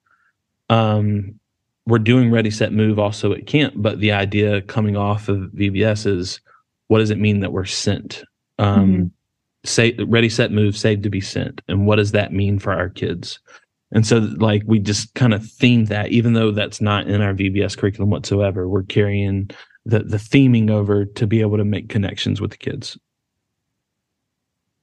[0.69, 1.39] um
[1.87, 6.07] we're doing ready set move also at camp but the idea coming off of vbs
[6.07, 6.41] is
[6.89, 8.25] what does it mean that we're sent
[8.59, 9.07] um mm-hmm
[9.65, 12.89] say ready set move save to be sent and what does that mean for our
[12.89, 13.39] kids
[13.93, 17.35] and so like we just kind of themed that even though that's not in our
[17.35, 19.51] vbs curriculum whatsoever we're carrying
[19.85, 22.99] the the theming over to be able to make connections with the kids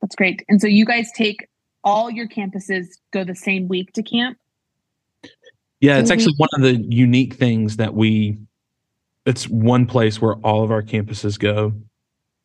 [0.01, 0.43] That's great.
[0.47, 1.47] And so you guys take
[1.83, 4.37] all your campuses go the same week to camp?
[5.79, 8.39] Yeah, it's actually one of the unique things that we
[9.25, 11.73] it's one place where all of our campuses go.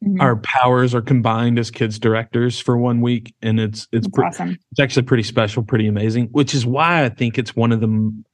[0.02, 0.20] Mm-hmm.
[0.20, 4.58] Our powers are combined as kids directors for one week and it's it's pre- awesome.
[4.72, 8.24] It's actually pretty special, pretty amazing, which is why I think it's one of the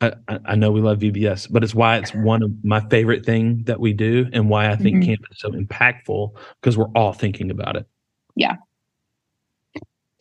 [0.00, 0.12] I,
[0.44, 3.80] I, know we love VBS, but it's why it's one of my favorite thing that
[3.80, 5.10] we do and why I think mm-hmm.
[5.10, 7.86] camp is so impactful because we're all thinking about it.
[8.34, 8.56] Yeah.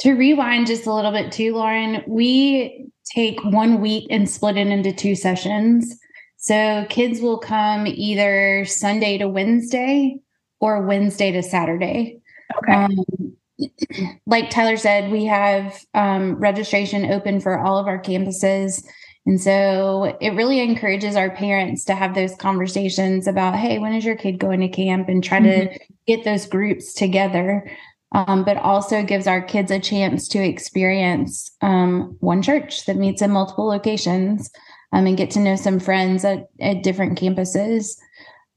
[0.01, 4.67] To rewind just a little bit too, Lauren, we take one week and split it
[4.67, 5.97] into two sessions.
[6.37, 10.19] So kids will come either Sunday to Wednesday
[10.63, 12.21] or Wednesday to Saturday.
[12.57, 12.73] Okay.
[12.73, 13.37] Um,
[14.25, 18.81] like Tyler said, we have um, registration open for all of our campuses.
[19.25, 24.05] And so it really encourages our parents to have those conversations about, hey, when is
[24.05, 25.73] your kid going to camp and try mm-hmm.
[25.73, 27.69] to get those groups together
[28.13, 33.21] um, but also gives our kids a chance to experience um, one church that meets
[33.21, 34.49] in multiple locations
[34.93, 37.97] um, and get to know some friends at, at different campuses.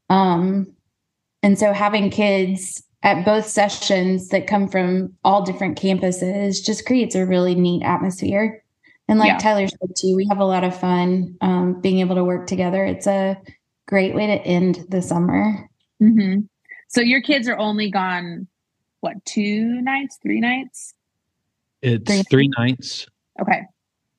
[0.09, 0.76] Um,
[1.47, 7.15] and so having kids at both sessions that come from all different campuses just creates
[7.15, 8.61] a really neat atmosphere.
[9.07, 9.37] And like yeah.
[9.37, 12.83] Tyler said too, we have a lot of fun um, being able to work together.
[12.83, 13.37] It's a
[13.85, 15.69] great way to end the summer.
[16.03, 16.41] Mm-hmm.
[16.89, 18.45] So your kids are only gone
[18.99, 20.95] what two nights, three nights?
[21.81, 23.07] It's three, three nights.
[23.41, 23.61] Okay.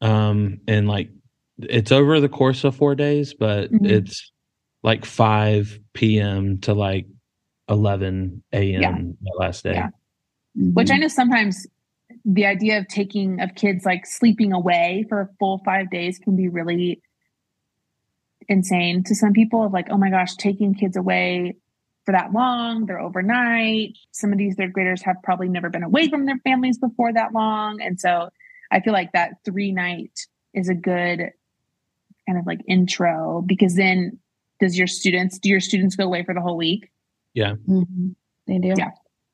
[0.01, 1.11] Um, and like
[1.59, 3.85] it's over the course of four days, but mm-hmm.
[3.85, 4.33] it's
[4.83, 6.57] like five p.m.
[6.61, 7.05] to like
[7.69, 8.81] eleven a.m.
[8.81, 8.97] Yeah.
[8.97, 9.75] the last day.
[9.75, 9.89] Yeah.
[10.59, 10.73] Mm-hmm.
[10.75, 11.67] Which I know sometimes
[12.25, 16.37] the idea of taking of kids like sleeping away for a full five days can
[16.37, 17.03] be really
[18.49, 21.57] insane to some people of like, oh my gosh, taking kids away
[22.05, 22.87] for that long.
[22.87, 23.97] They're overnight.
[24.13, 27.33] Some of these third graders have probably never been away from their families before that
[27.33, 27.81] long.
[27.83, 28.31] And so
[28.71, 30.19] I feel like that three night
[30.55, 31.31] is a good
[32.27, 34.19] kind of like intro because then
[34.61, 36.91] does your students, do your students go away for the whole week?
[37.39, 37.55] Yeah.
[37.69, 38.09] Mm-hmm.
[38.47, 38.75] They do.
[38.77, 38.91] Yeah.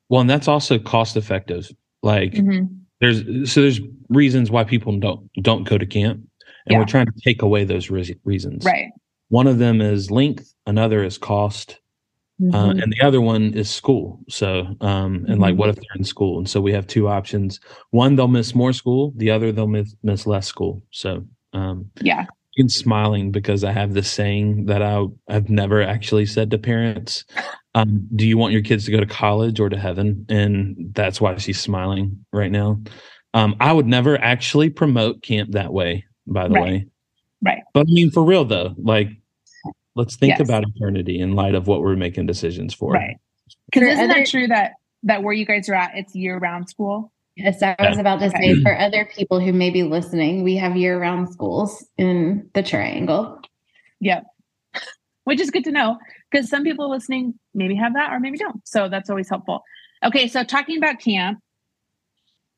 [0.09, 1.69] Well, and that's also cost effective.
[2.03, 2.65] Like mm-hmm.
[3.01, 6.19] there's, so there's reasons why people don't, don't go to camp
[6.65, 6.79] and yeah.
[6.79, 8.63] we're trying to take away those re- reasons.
[8.65, 8.91] Right.
[9.29, 10.53] One of them is length.
[10.67, 11.79] Another is cost
[12.41, 12.55] uh, mm-hmm.
[12.55, 14.19] Uh, and the other one is school.
[14.27, 15.41] So, um, and mm-hmm.
[15.41, 16.37] like, what if they're in school?
[16.37, 17.61] And so we have two options.
[17.91, 19.13] One, they'll miss more school.
[19.15, 20.83] The other, they'll miss, miss less school.
[20.91, 22.25] So, um, yeah.
[22.59, 27.25] I'm smiling because I have this saying that I I've never actually said to parents.
[27.75, 30.25] Um, do you want your kids to go to college or to heaven?
[30.29, 32.79] And that's why she's smiling right now.
[33.33, 36.63] Um, I would never actually promote camp that way, by the right.
[36.63, 36.87] way.
[37.43, 37.63] Right.
[37.73, 39.09] But I mean, for real though, like
[39.95, 40.39] let's think yes.
[40.39, 42.93] about eternity in light of what we're making decisions for.
[42.93, 43.17] Right.
[43.65, 44.71] Because isn't other, that true that
[45.03, 47.11] that where you guys are at, it's year round school?
[47.35, 50.77] Yes, I was about to say for other people who may be listening, we have
[50.77, 53.41] year round schools in the triangle.
[53.99, 54.23] Yep.
[55.25, 55.97] Which is good to know
[56.35, 58.67] because some people listening maybe have that or maybe don't.
[58.67, 59.63] So that's always helpful.
[60.03, 61.39] Okay, so talking about camp,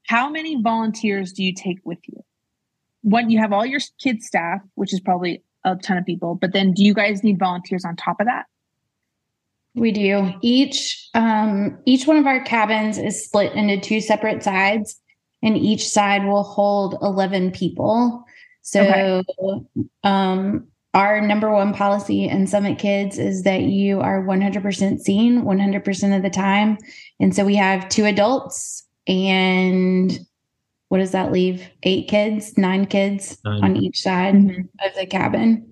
[0.08, 2.24] how many volunteers do you take with you?
[3.04, 6.34] When you have all your kids staff, which is probably a ton of people.
[6.34, 8.46] But then do you guys need volunteers on top of that?
[9.76, 10.34] We do.
[10.42, 15.00] Each um, each one of our cabins is split into two separate sides,
[15.44, 18.26] and each side will hold eleven people.
[18.64, 19.24] So, okay.
[20.04, 26.18] um, our number one policy in Summit Kids is that you are 100% seen 100%
[26.18, 26.76] of the time.
[27.20, 30.20] And so we have two adults and
[30.90, 31.70] what does that leave?
[31.84, 33.64] Eight kids, nine kids nine.
[33.64, 34.62] on each side mm-hmm.
[34.84, 35.72] of the cabin.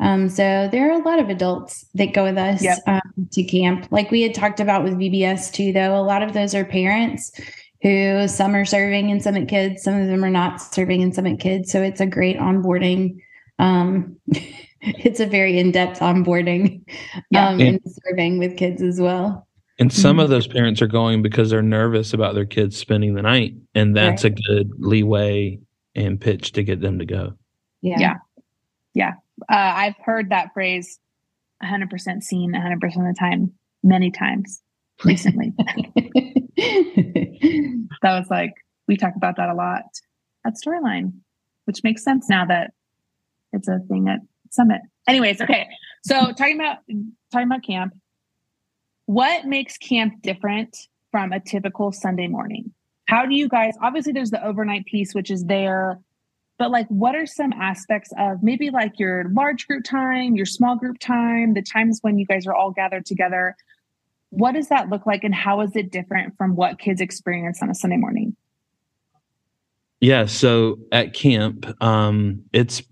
[0.00, 2.78] Um, so there are a lot of adults that go with us yep.
[2.86, 3.88] um, to camp.
[3.90, 7.30] Like we had talked about with VBS too, though, a lot of those are parents
[7.82, 11.40] who some are serving in Summit Kids, some of them are not serving in Summit
[11.40, 11.70] Kids.
[11.70, 13.20] So it's a great onboarding.
[13.58, 14.16] Um,
[14.80, 16.84] it's a very in depth onboarding
[17.30, 17.48] yeah.
[17.48, 19.46] um, and serving with kids as well.
[19.78, 20.20] And some mm-hmm.
[20.20, 23.54] of those parents are going because they're nervous about their kids spending the night.
[23.74, 24.32] And that's right.
[24.32, 25.60] a good leeway
[25.94, 27.34] and pitch to get them to go.
[27.82, 27.96] Yeah.
[27.98, 28.14] Yeah.
[28.94, 29.12] Yeah.
[29.50, 30.98] Uh, I've heard that phrase
[31.62, 33.52] 100% seen 100% of the time,
[33.82, 34.62] many times
[35.04, 35.52] recently.
[36.56, 38.54] that was like,
[38.88, 39.84] we talk about that a lot
[40.46, 41.12] at Storyline,
[41.66, 42.72] which makes sense now that
[43.56, 44.80] it's a thing at Summit.
[45.08, 45.66] Anyways, okay.
[46.04, 46.78] So talking about
[47.32, 47.94] talking about camp,
[49.06, 50.76] what makes camp different
[51.10, 52.72] from a typical Sunday morning?
[53.08, 56.00] How do you guys, obviously, there's the overnight piece, which is there,
[56.58, 60.76] but like, what are some aspects of maybe like your large group time, your small
[60.76, 63.54] group time, the times when you guys are all gathered together?
[64.30, 67.70] what does that look like and how is it different from what kids experience on
[67.70, 68.36] a Sunday morning?
[70.00, 72.82] Yeah, so at camp, um, it's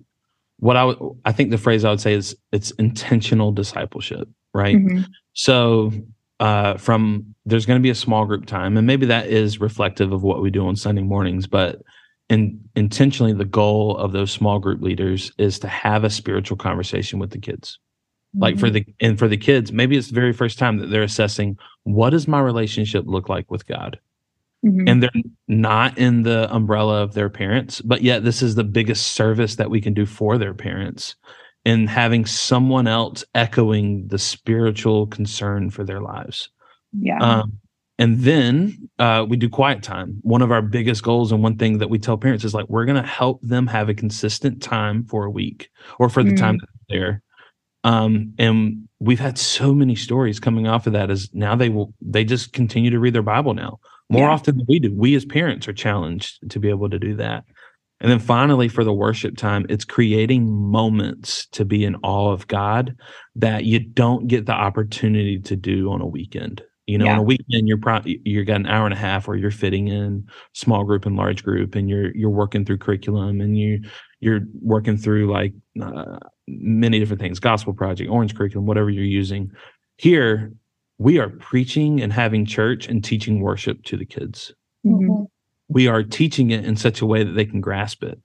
[0.65, 4.77] what I would I think the phrase I would say is it's intentional discipleship, right?
[4.77, 5.03] Mm-hmm.
[5.35, 5.93] So
[6.41, 10.11] uh, from there's going to be a small group time, and maybe that is reflective
[10.11, 11.83] of what we do on Sunday mornings, but
[12.31, 17.19] in, intentionally the goal of those small group leaders is to have a spiritual conversation
[17.19, 17.79] with the kids
[18.37, 18.91] like for mm-hmm.
[18.91, 22.11] the and for the kids maybe it's the very first time that they're assessing what
[22.11, 24.01] does my relationship look like with god
[24.65, 24.89] mm-hmm.
[24.89, 25.11] and they're
[25.49, 29.71] not in the umbrella of their parents but yet this is the biggest service that
[29.71, 31.17] we can do for their parents
[31.65, 36.51] and having someone else echoing the spiritual concern for their lives.
[36.93, 37.19] Yeah.
[37.21, 37.59] Um,
[37.99, 40.19] and then uh, we do quiet time.
[40.23, 42.85] One of our biggest goals and one thing that we tell parents is like we're
[42.85, 46.39] going to help them have a consistent time for a week or for the mm.
[46.39, 47.23] time that they're there.
[47.85, 51.93] Um, and we've had so many stories coming off of that as now they will
[52.01, 53.79] they just continue to read their Bible now
[54.11, 54.33] more yeah.
[54.33, 54.93] often than we do.
[54.95, 57.45] We as parents are challenged to be able to do that.
[58.01, 62.47] And then finally, for the worship time, it's creating moments to be in awe of
[62.49, 62.97] God
[63.37, 66.63] that you don't get the opportunity to do on a weekend.
[66.87, 67.13] You know, yeah.
[67.13, 69.89] on a weekend, you're probably you're got an hour and a half where you're fitting
[69.89, 73.81] in small group and large group, and you're you're working through curriculum, and you
[74.21, 79.51] you're working through like uh, many different things, gospel project, orange curriculum, whatever you're using.
[79.97, 80.53] Here,
[80.99, 84.53] we are preaching and having church and teaching worship to the kids.
[84.87, 85.25] Mm-hmm.
[85.69, 88.21] We are teaching it in such a way that they can grasp it,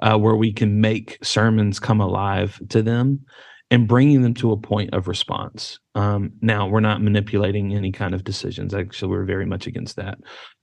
[0.00, 3.24] uh, where we can make sermons come alive to them
[3.70, 5.78] and bringing them to a point of response.
[5.94, 8.74] Um, now, we're not manipulating any kind of decisions.
[8.74, 10.18] Actually, we're very much against that.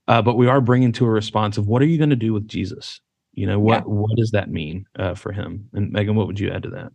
[0.07, 2.33] Uh, but we are bringing to a response of what are you going to do
[2.33, 3.01] with Jesus?
[3.33, 3.79] You know what?
[3.79, 3.93] Yeah.
[3.93, 5.69] What does that mean uh, for him?
[5.73, 6.91] And Megan, what would you add to that?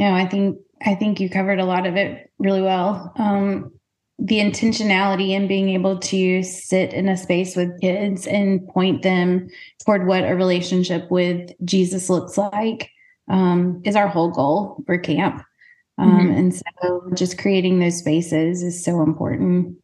[0.00, 3.12] No, I think I think you covered a lot of it really well.
[3.16, 3.70] Um,
[4.18, 9.48] the intentionality in being able to sit in a space with kids and point them
[9.84, 12.90] toward what a relationship with Jesus looks like
[13.28, 15.42] um, is our whole goal for camp.
[15.98, 16.30] Um, mm-hmm.
[16.32, 19.76] And so just creating those spaces is so important.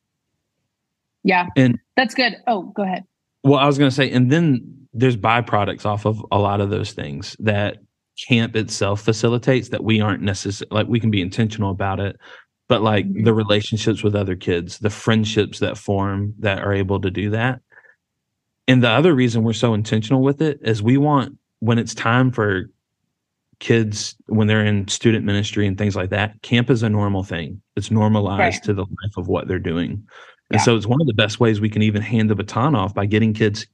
[1.24, 1.46] Yeah.
[1.56, 2.36] And that's good.
[2.46, 3.04] Oh, go ahead.
[3.44, 6.70] Well, I was going to say, and then there's byproducts off of a lot of
[6.70, 7.78] those things that
[8.16, 12.16] camp itself facilitates that we aren't necessary like we can be intentional about it
[12.68, 13.24] but like mm-hmm.
[13.24, 17.60] the relationships with other kids the friendships that form that are able to do that
[18.68, 22.30] and the other reason we're so intentional with it is we want when it's time
[22.32, 22.70] for
[23.58, 27.60] kids when they're in student ministry and things like that camp is a normal thing
[27.76, 28.62] it's normalized right.
[28.62, 29.90] to the life of what they're doing
[30.50, 30.62] and yeah.
[30.62, 33.06] so it's one of the best ways we can even hand the baton off by
[33.06, 33.66] getting kids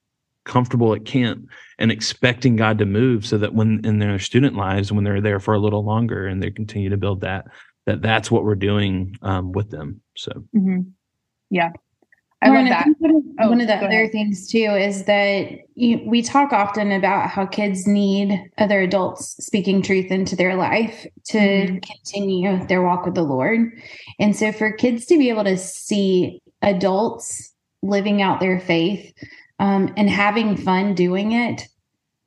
[0.44, 1.46] comfortable at camp
[1.82, 5.40] and expecting God to move so that when in their student lives, when they're there
[5.40, 7.46] for a little longer and they continue to build that,
[7.86, 10.00] that that's what we're doing um, with them.
[10.16, 10.82] So, mm-hmm.
[11.50, 11.72] yeah.
[12.40, 12.86] I Lauren, love that.
[12.86, 14.12] I one of, oh, one of the other ahead.
[14.12, 19.82] things too is that you, we talk often about how kids need other adults speaking
[19.82, 21.78] truth into their life to mm-hmm.
[21.78, 23.72] continue their walk with the Lord.
[24.20, 27.52] And so for kids to be able to see adults
[27.82, 29.12] living out their faith
[29.58, 31.66] um, and having fun doing it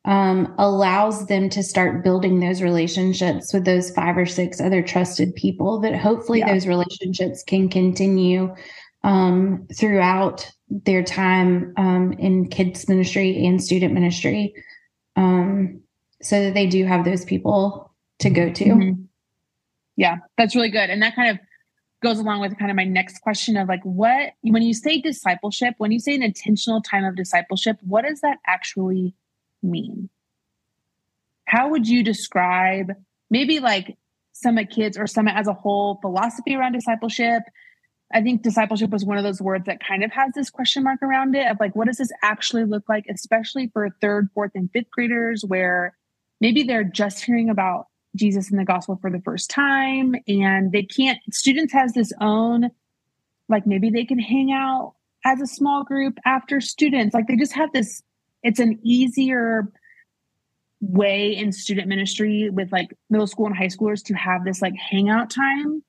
[0.05, 5.33] um, allows them to start building those relationships with those five or six other trusted
[5.35, 6.53] people that hopefully yeah.
[6.53, 8.53] those relationships can continue
[9.03, 14.53] um, throughout their time um, in kids ministry and student ministry
[15.15, 15.81] um,
[16.21, 19.01] so that they do have those people to go to mm-hmm.
[19.97, 21.39] yeah that's really good and that kind of
[22.03, 25.73] goes along with kind of my next question of like what when you say discipleship
[25.79, 29.15] when you say an intentional time of discipleship what does that actually
[29.65, 30.09] mean?
[31.45, 32.91] How would you describe
[33.29, 33.97] maybe like
[34.33, 37.43] summit kids or summit as a whole philosophy around discipleship?
[38.13, 41.01] I think discipleship was one of those words that kind of has this question mark
[41.01, 44.69] around it of like what does this actually look like especially for third fourth and
[44.71, 45.97] fifth graders where
[46.39, 50.83] maybe they're just hearing about Jesus in the gospel for the first time and they
[50.83, 52.69] can't students has this own
[53.49, 54.93] like maybe they can hang out
[55.25, 57.13] as a small group after students.
[57.13, 58.03] Like they just have this
[58.45, 59.67] it's an easier
[60.79, 64.75] way in student ministry with like middle school and high schoolers to have this like
[64.75, 65.83] hangout time.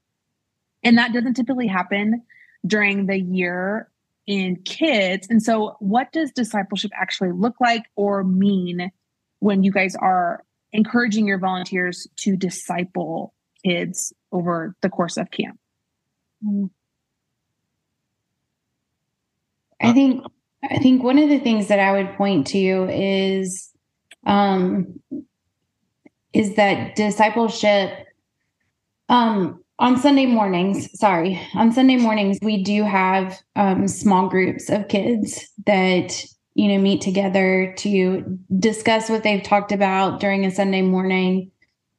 [0.83, 2.23] And that doesn't typically happen
[2.67, 3.91] during the year
[4.27, 5.27] in kids.
[5.29, 8.91] And so what does discipleship actually look like or mean
[9.41, 10.43] when you guys are
[10.73, 13.35] encouraging your volunteers to disciple
[13.67, 15.59] kids over the course of camp?
[16.43, 16.67] Mm-hmm.
[19.79, 20.25] I think
[20.71, 23.71] I think one of the things that I would point to is
[24.27, 25.01] um,
[26.33, 28.07] is that discipleship
[29.09, 34.89] um, on Sunday mornings, sorry, on Sunday mornings, we do have um, small groups of
[34.89, 40.83] kids that, you know, meet together to discuss what they've talked about during a Sunday
[40.83, 41.51] morning.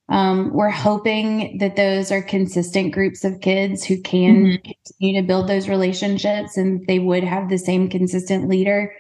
[0.09, 4.71] Um, we're hoping that those are consistent groups of kids who can mm-hmm.
[4.71, 8.93] continue to build those relationships and they would have the same consistent leader.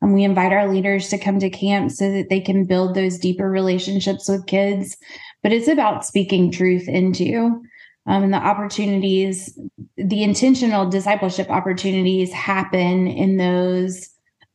[0.00, 3.18] And we invite our leaders to come to camp so that they can build those
[3.18, 4.96] deeper relationships with kids.
[5.42, 7.62] But it's about speaking truth into
[8.06, 9.58] um, and the opportunities,
[9.96, 14.10] the intentional discipleship opportunities happen in those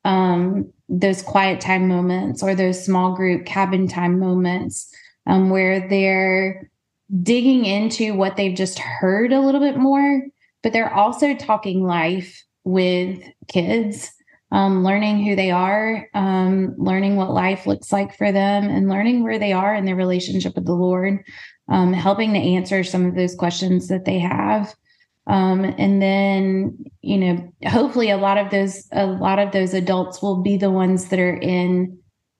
[0.05, 4.91] um, those quiet time moments or those small group cabin time moments
[5.27, 6.69] um, where they're
[7.23, 10.23] digging into what they've just heard a little bit more,
[10.63, 14.11] but they're also talking life with kids,
[14.51, 19.23] um, learning who they are, um, learning what life looks like for them, and learning
[19.23, 21.23] where they are in their relationship with the Lord
[21.69, 24.73] um, helping to answer some of those questions that they have.
[25.27, 30.21] Um, and then, you know, hopefully a lot of those, a lot of those adults
[30.21, 31.98] will be the ones that are in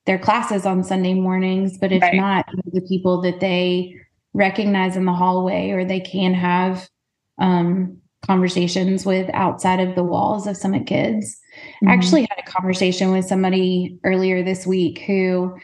[0.10, 1.78] their classes on Sunday mornings.
[1.78, 2.16] But if right.
[2.16, 3.96] not, the people that they
[4.34, 6.90] recognize in the hallway or they can have
[7.38, 7.96] um,
[8.26, 11.40] conversations with outside of the walls of Summit Kids.
[11.76, 11.90] Mm-hmm.
[11.90, 15.56] I actually had a conversation with somebody earlier this week who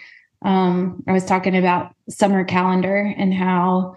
[0.43, 3.95] um, I was talking about summer calendar and how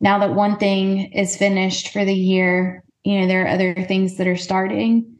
[0.00, 4.16] now that one thing is finished for the year, you know, there are other things
[4.16, 5.18] that are starting.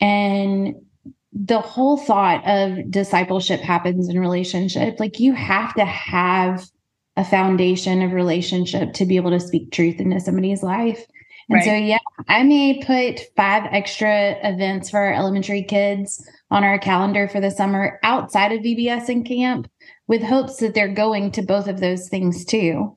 [0.00, 0.85] And
[1.32, 4.98] the whole thought of discipleship happens in relationship.
[5.00, 6.64] Like you have to have
[7.16, 11.04] a foundation of relationship to be able to speak truth into somebody's life.
[11.48, 11.64] And right.
[11.64, 11.98] so, yeah,
[12.28, 17.50] I may put five extra events for our elementary kids on our calendar for the
[17.50, 19.70] summer outside of VBS and camp
[20.08, 22.96] with hopes that they're going to both of those things too.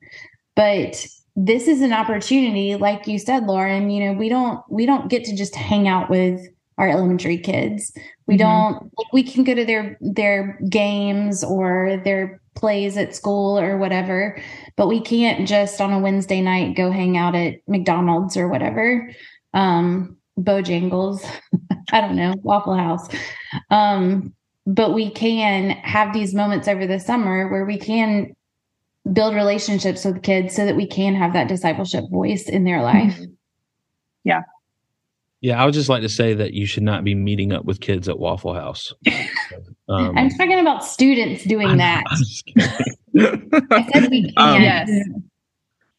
[0.55, 1.05] But
[1.35, 5.23] this is an opportunity, like you said, Lauren, you know, we don't we don't get
[5.25, 6.41] to just hang out with
[6.79, 7.91] our elementary kids.
[8.25, 8.79] We mm-hmm.
[8.79, 14.41] don't we can go to their their games or their plays at school or whatever,
[14.75, 19.11] but we can't just on a Wednesday night go hang out at McDonald's or whatever.
[19.53, 21.21] Um Bojangles,
[21.91, 23.07] I don't know, Waffle House.
[23.69, 24.33] Um
[24.65, 28.35] but we can have these moments over the summer where we can
[29.11, 33.15] build relationships with kids so that we can have that discipleship voice in their life.
[33.15, 33.33] Mm-hmm.
[34.23, 34.41] Yeah.
[35.41, 37.79] Yeah, I would just like to say that you should not be meeting up with
[37.79, 38.93] kids at Waffle House.
[39.89, 42.03] Um, I'm talking about students doing I'm, that.
[43.71, 44.33] I said we can.
[44.37, 44.87] Um, yes.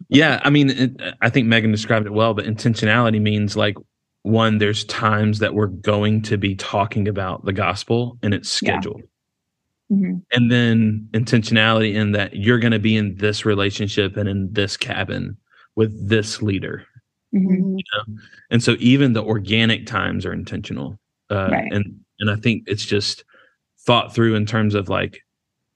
[0.09, 3.74] Yeah, I mean, it, I think Megan described it well, but intentionality means like
[4.22, 9.03] one there's times that we're going to be talking about the gospel and it's scheduled
[9.88, 9.97] yeah.
[9.97, 10.18] mm-hmm.
[10.32, 14.76] and then intentionality in that you're going to be in this relationship and in this
[14.76, 15.36] cabin
[15.74, 16.86] with this leader
[17.34, 17.76] mm-hmm.
[17.76, 18.18] you know?
[18.50, 20.98] and so even the organic times are intentional
[21.30, 21.72] uh, right.
[21.72, 23.24] and and i think it's just
[23.80, 25.20] thought through in terms of like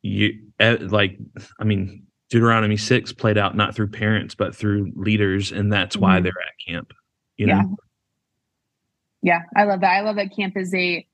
[0.02, 1.18] you like
[1.58, 6.04] i mean deuteronomy 6 played out not through parents but through leaders and that's mm-hmm.
[6.04, 6.92] why they're at camp
[7.36, 7.84] you know yeah
[9.24, 9.90] yeah, I love that.
[9.90, 11.04] I love that camp is a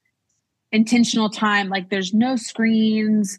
[0.72, 1.68] intentional time.
[1.68, 3.38] Like there's no screens,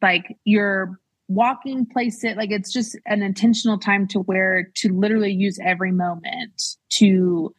[0.00, 0.96] like you're
[1.28, 2.36] walking place it.
[2.36, 6.62] Like it's just an intentional time to where to literally use every moment
[6.94, 7.54] to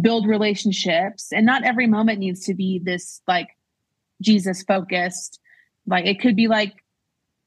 [0.00, 1.32] build relationships.
[1.32, 3.48] And not every moment needs to be this like
[4.22, 5.40] jesus focused.
[5.86, 6.74] Like it could be like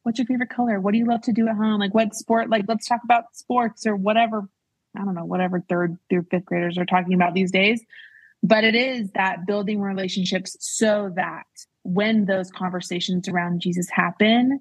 [0.04, 0.80] what's your favorite color?
[0.80, 1.80] What do you love to do at home?
[1.80, 2.50] Like what sport?
[2.50, 4.50] Like let's talk about sports or whatever.
[4.98, 7.84] I don't know whatever third through fifth graders are talking about these days.
[8.42, 11.46] But it is that building relationships so that
[11.84, 14.60] when those conversations around Jesus happen,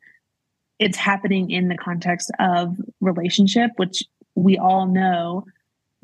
[0.79, 4.05] it's happening in the context of relationship, which
[4.35, 5.45] we all know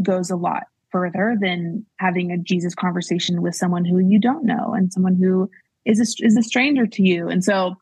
[0.02, 4.74] goes a lot further than having a Jesus conversation with someone who you don't know
[4.74, 5.50] and someone who
[5.84, 7.28] is a, is a stranger to you.
[7.28, 7.76] And so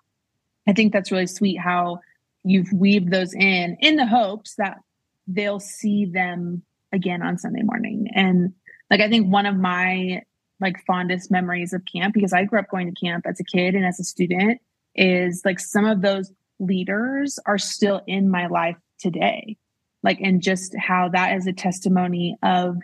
[0.66, 2.00] I think that's really sweet how
[2.44, 4.78] you've weaved those in in the hopes that
[5.26, 6.62] they'll see them
[6.92, 8.08] again on Sunday morning.
[8.14, 8.52] And
[8.90, 10.22] like I think one of my
[10.60, 13.74] like fondest memories of camp because I grew up going to camp as a kid
[13.74, 14.60] and as a student
[14.94, 16.30] is like some of those
[16.62, 19.56] leaders are still in my life today.
[20.02, 22.76] Like and just how that is a testimony of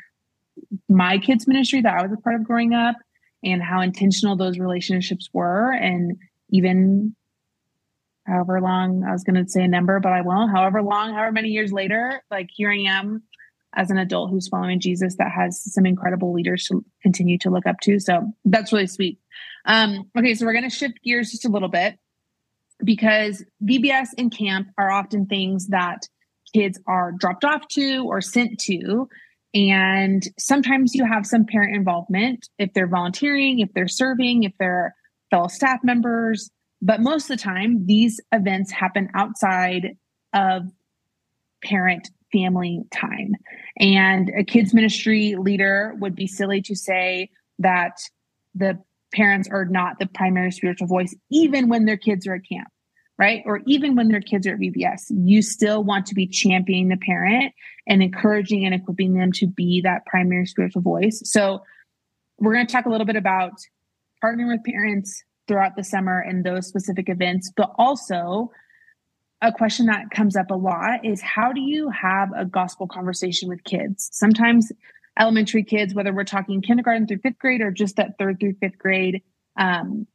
[0.88, 2.96] my kids ministry that I was a part of growing up
[3.44, 6.16] and how intentional those relationships were and
[6.50, 7.14] even
[8.26, 10.50] however long I was going to say a number, but I won't.
[10.50, 13.22] However long, however many years later, like here I am
[13.74, 17.66] as an adult who's following Jesus that has some incredible leaders to continue to look
[17.66, 18.00] up to.
[18.00, 19.18] So that's really sweet.
[19.64, 21.98] Um, okay, so we're going to shift gears just a little bit
[22.84, 26.08] because VBS and camp are often things that
[26.54, 29.08] kids are dropped off to or sent to.
[29.54, 34.94] And sometimes you have some parent involvement if they're volunteering, if they're serving, if they're
[35.30, 36.50] fellow staff members.
[36.80, 39.96] But most of the time, these events happen outside
[40.32, 40.64] of
[41.64, 43.34] parent family time.
[43.78, 47.98] And a kids ministry leader would be silly to say that
[48.54, 48.78] the
[49.14, 52.68] parents are not the primary spiritual voice, even when their kids are at camp,
[53.18, 53.42] right?
[53.46, 55.06] Or even when their kids are at VBS.
[55.10, 57.52] You still want to be championing the parent
[57.86, 61.22] and encouraging and equipping them to be that primary spiritual voice.
[61.24, 61.62] So,
[62.40, 63.54] we're going to talk a little bit about
[64.22, 68.52] partnering with parents throughout the summer and those specific events, but also
[69.40, 73.48] a question that comes up a lot is how do you have a gospel conversation
[73.48, 74.08] with kids?
[74.12, 74.72] Sometimes
[75.18, 78.78] elementary kids, whether we're talking kindergarten through fifth grade or just that third through fifth
[78.78, 79.22] grade,
[79.56, 80.06] um,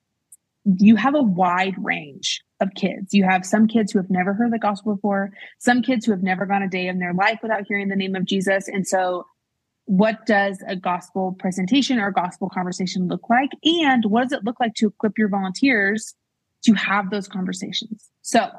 [0.66, 3.14] you have a wide range of kids.
[3.14, 6.24] You have some kids who have never heard the gospel before, some kids who have
[6.24, 8.68] never gone a day in their life without hearing the name of Jesus.
[8.68, 9.26] And so,
[9.86, 13.50] what does a gospel presentation or gospel conversation look like?
[13.64, 16.16] And what does it look like to equip your volunteers
[16.64, 18.10] to have those conversations?
[18.22, 18.50] So,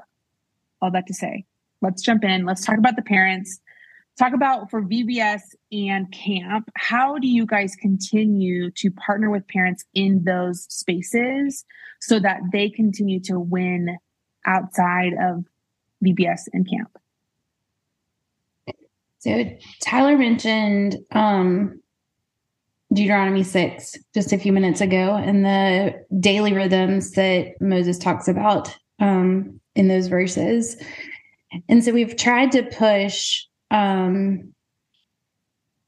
[0.82, 1.46] all that to say,
[1.80, 2.44] let's jump in.
[2.44, 3.58] Let's talk about the parents.
[4.16, 5.40] Talk about for VBS
[5.72, 11.64] and camp, how do you guys continue to partner with parents in those spaces
[12.00, 13.98] so that they continue to win
[14.46, 15.44] outside of
[16.04, 16.96] VBS and camp?
[19.18, 19.44] So
[19.82, 21.80] Tyler mentioned um,
[22.92, 28.76] Deuteronomy 6 just a few minutes ago and the daily rhythms that Moses talks about
[29.00, 30.76] um, in those verses.
[31.68, 33.44] And so we've tried to push
[33.74, 34.52] um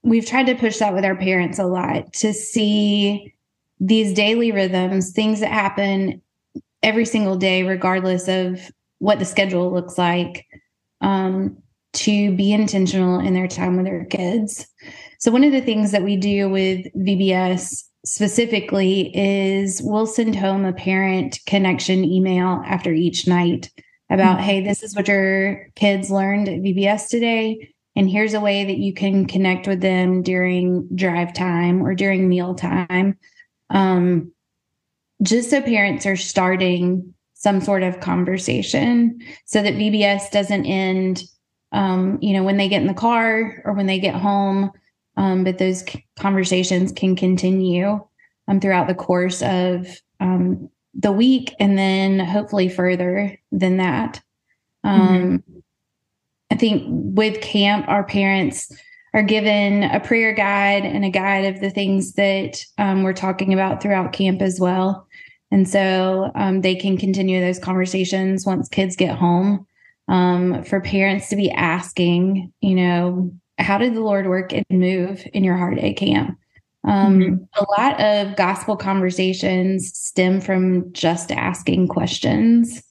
[0.03, 3.35] we've tried to push that with our parents a lot to see
[3.81, 6.23] these daily rhythms, things that happen
[6.83, 10.47] every single day regardless of what the schedule looks like.
[11.01, 11.57] Um
[11.93, 14.67] to be intentional in their time with their kids.
[15.19, 20.65] So, one of the things that we do with VBS specifically is we'll send home
[20.65, 23.71] a parent connection email after each night
[24.11, 24.47] about, mm-hmm.
[24.47, 27.75] hey, this is what your kids learned at VBS today.
[27.97, 32.29] And here's a way that you can connect with them during drive time or during
[32.29, 33.19] meal time.
[33.71, 34.33] Um,
[35.23, 41.23] just so parents are starting some sort of conversation so that VBS doesn't end,
[41.73, 44.71] um, you know, when they get in the car or when they get home.
[45.17, 45.83] Um, but those
[46.19, 47.99] conversations can continue
[48.49, 49.89] um, throughout the course of
[50.21, 54.23] um, the week and then hopefully further than that.
[54.85, 55.56] Um, mm-hmm.
[56.51, 58.73] I think with camp, our parents
[59.15, 63.53] are given a prayer guide and a guide of the things that um, we're talking
[63.55, 65.07] about throughout camp as well.
[65.51, 69.67] And so um, they can continue those conversations once kids get home.
[70.09, 75.27] Um, for parents to be asking, you know, how did the Lord work and move
[75.33, 76.39] in your heart at camp?
[76.85, 77.45] Um, mm-hmm.
[77.55, 82.83] A lot of gospel conversations stem from just asking questions,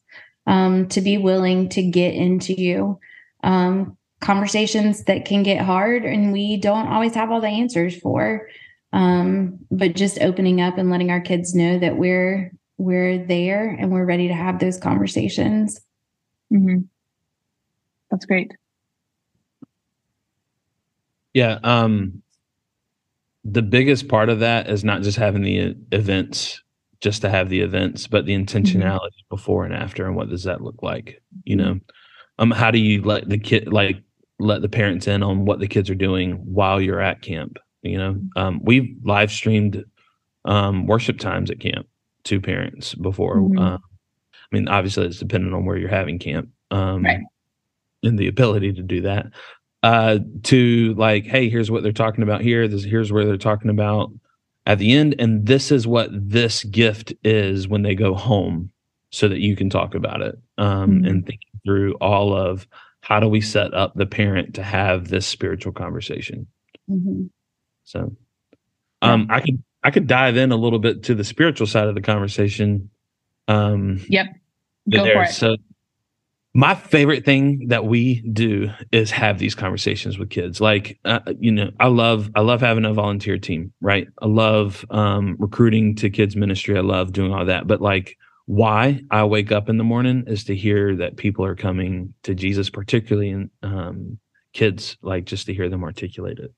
[0.45, 2.99] um, to be willing to get into you.
[3.45, 8.49] Um, conversations that can get hard and we don't always have all the answers for.
[8.91, 13.91] Um, but just opening up and letting our kids know that we're we're there and
[13.91, 15.79] we're ready to have those conversations.
[16.51, 16.79] Mm-hmm.
[18.09, 18.53] That's great.
[21.33, 21.59] Yeah.
[21.63, 22.21] Um,
[23.43, 26.61] the biggest part of that is not just having the events
[27.01, 28.57] just to have the events, but the mm-hmm.
[28.57, 29.35] intentionality mm-hmm.
[29.35, 31.21] before and after, and what does that look like?
[31.43, 31.79] You know,
[32.39, 34.01] um, how do you let the kid like
[34.39, 37.57] let the parents in on what the kids are doing while you're at camp?
[37.81, 39.83] You know, um, we've live streamed
[40.45, 41.87] um, worship times at camp
[42.25, 43.37] to parents before.
[43.37, 43.59] Mm-hmm.
[43.59, 47.19] Uh, I mean, obviously, it's dependent on where you're having camp um, right.
[48.03, 49.27] and the ability to do that
[49.83, 52.67] uh, to like, hey, here's what they're talking about here.
[52.67, 54.11] This here's where they're talking about
[54.65, 58.71] at the end, and this is what this gift is when they go home,
[59.11, 61.05] so that you can talk about it um, mm-hmm.
[61.05, 62.67] and think through all of
[63.01, 66.47] how do we set up the parent to have this spiritual conversation.
[66.89, 67.25] Mm-hmm.
[67.83, 68.15] So,
[69.01, 71.95] um, I could I could dive in a little bit to the spiritual side of
[71.95, 72.89] the conversation.
[73.47, 74.27] Um, yep,
[74.89, 75.13] go there.
[75.13, 75.33] for it.
[75.33, 75.57] So
[76.55, 81.51] my favorite thing that we do is have these conversations with kids like uh, you
[81.51, 86.09] know i love i love having a volunteer team right i love um, recruiting to
[86.09, 89.83] kids ministry i love doing all that but like why i wake up in the
[89.83, 94.17] morning is to hear that people are coming to jesus particularly in um,
[94.53, 96.53] kids like just to hear them articulate it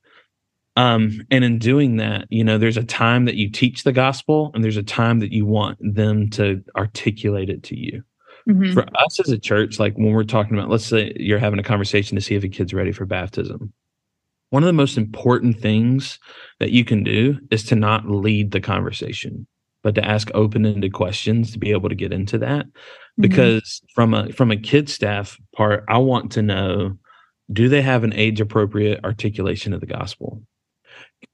[0.75, 4.51] um, and in doing that you know there's a time that you teach the gospel
[4.53, 8.03] and there's a time that you want them to articulate it to you
[8.47, 8.73] Mm-hmm.
[8.73, 11.63] For us as a church, like when we're talking about, let's say you're having a
[11.63, 13.73] conversation to see if a kid's ready for baptism.
[14.51, 16.17] One of the most important things
[16.59, 19.45] that you can do is to not lead the conversation,
[19.87, 22.65] but to ask open-ended questions to be able to get into that.
[22.65, 23.21] Mm-hmm.
[23.21, 26.97] Because from a from a kid staff part, I want to know
[27.53, 30.43] do they have an age appropriate articulation of the gospel?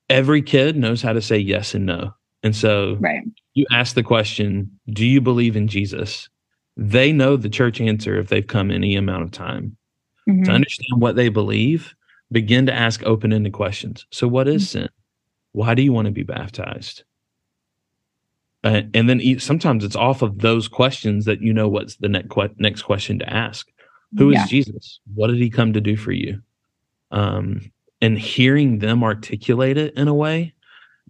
[0.08, 2.14] Every kid knows how to say yes and no.
[2.44, 3.24] And so right.
[3.56, 6.30] you ask the question, do you believe in Jesus?
[6.78, 9.76] They know the church answer if they've come any amount of time.
[10.30, 10.44] Mm-hmm.
[10.44, 11.96] To understand what they believe,
[12.32, 14.06] begin to ask open-ended questions.
[14.12, 14.82] So what is mm-hmm.
[14.82, 14.90] sin?
[15.54, 17.04] Why do you want to be baptized?
[18.64, 22.30] Uh, and then sometimes it's off of those questions that you know what's the next
[22.30, 23.68] que- next question to ask.
[24.18, 24.46] Who is yeah.
[24.46, 25.00] Jesus?
[25.16, 26.42] What did he come to do for you?
[27.12, 30.54] Um, and hearing them articulate it in a way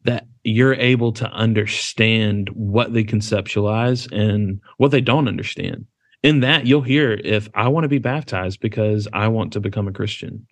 [0.04, 5.86] that you're able to understand what they conceptualize and what they don't understand.
[6.22, 9.88] In that, you'll hear if I want to be baptized because I want to become
[9.88, 10.48] a Christian,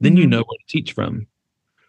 [0.00, 0.22] then mm-hmm.
[0.22, 1.26] you know where to teach from.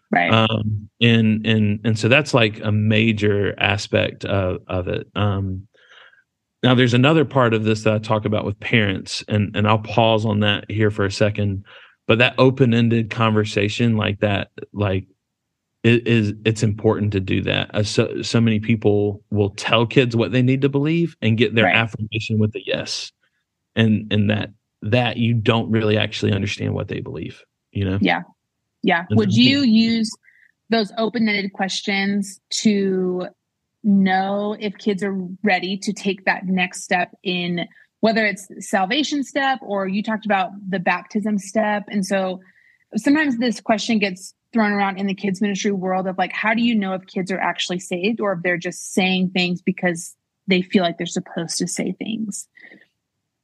[0.10, 0.32] Right.
[0.32, 5.08] Um, and and and so that's like a major aspect of, of it.
[5.16, 5.68] Um,
[6.64, 9.80] now, there's another part of this that I talk about with parents, and and I'll
[9.80, 11.66] pause on that here for a second.
[12.08, 15.08] But that open-ended conversation, like that, like
[15.84, 17.74] it is it's important to do that.
[17.76, 21.54] Uh, so so many people will tell kids what they need to believe and get
[21.54, 21.76] their right.
[21.76, 23.12] affirmation with a yes,
[23.76, 24.50] and and that
[24.82, 27.44] that you don't really actually understand what they believe.
[27.72, 28.00] You know?
[28.02, 28.22] Yeah,
[28.84, 29.06] yeah.
[29.12, 30.12] Would you use
[30.70, 33.28] those open-ended questions to
[33.84, 37.68] know if kids are ready to take that next step in
[38.02, 41.84] whether it's salvation step or you talked about the baptism step?
[41.90, 42.40] And so
[42.96, 46.62] sometimes this question gets thrown around in the kids ministry world of like how do
[46.62, 50.16] you know if kids are actually saved or if they're just saying things because
[50.48, 52.48] they feel like they're supposed to say things?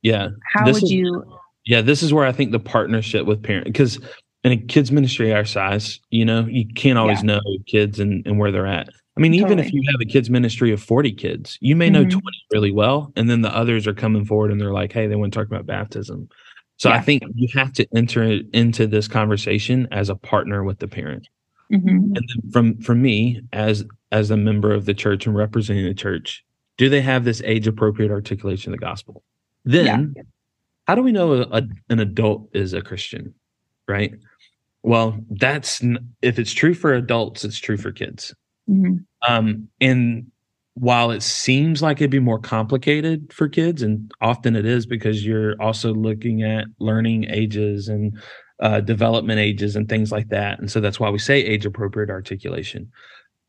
[0.02, 0.30] Yeah.
[0.54, 1.24] How would is, you
[1.66, 4.00] yeah this is where i think the partnership with parents because
[4.44, 7.36] in a kids ministry our size you know you can't always yeah.
[7.36, 9.68] know kids and, and where they're at I mean, even totally.
[9.68, 12.20] if you have a kids ministry of 40 kids, you may know mm-hmm.
[12.20, 13.14] 20 really well.
[13.16, 15.48] And then the others are coming forward and they're like, hey, they want to talk
[15.48, 16.28] about baptism.
[16.78, 16.96] So yeah.
[16.96, 21.28] I think you have to enter into this conversation as a partner with the parent.
[21.72, 21.88] Mm-hmm.
[21.88, 25.94] And then from from me as as a member of the church and representing the
[25.94, 26.44] church,
[26.78, 29.24] do they have this age appropriate articulation of the gospel?
[29.64, 30.24] Then yeah.
[30.88, 33.34] how do we know a, an adult is a Christian?
[33.88, 34.14] Right?
[34.84, 35.82] Well, that's
[36.22, 38.36] if it's true for adults, it's true for kids.
[38.70, 38.98] Mm-hmm.
[39.28, 40.28] Um, and
[40.76, 45.26] while it seems like it'd be more complicated for kids, and often it is because
[45.26, 48.18] you're also looking at learning ages and
[48.60, 50.60] uh, development ages and things like that.
[50.60, 52.92] And so that's why we say age appropriate articulation.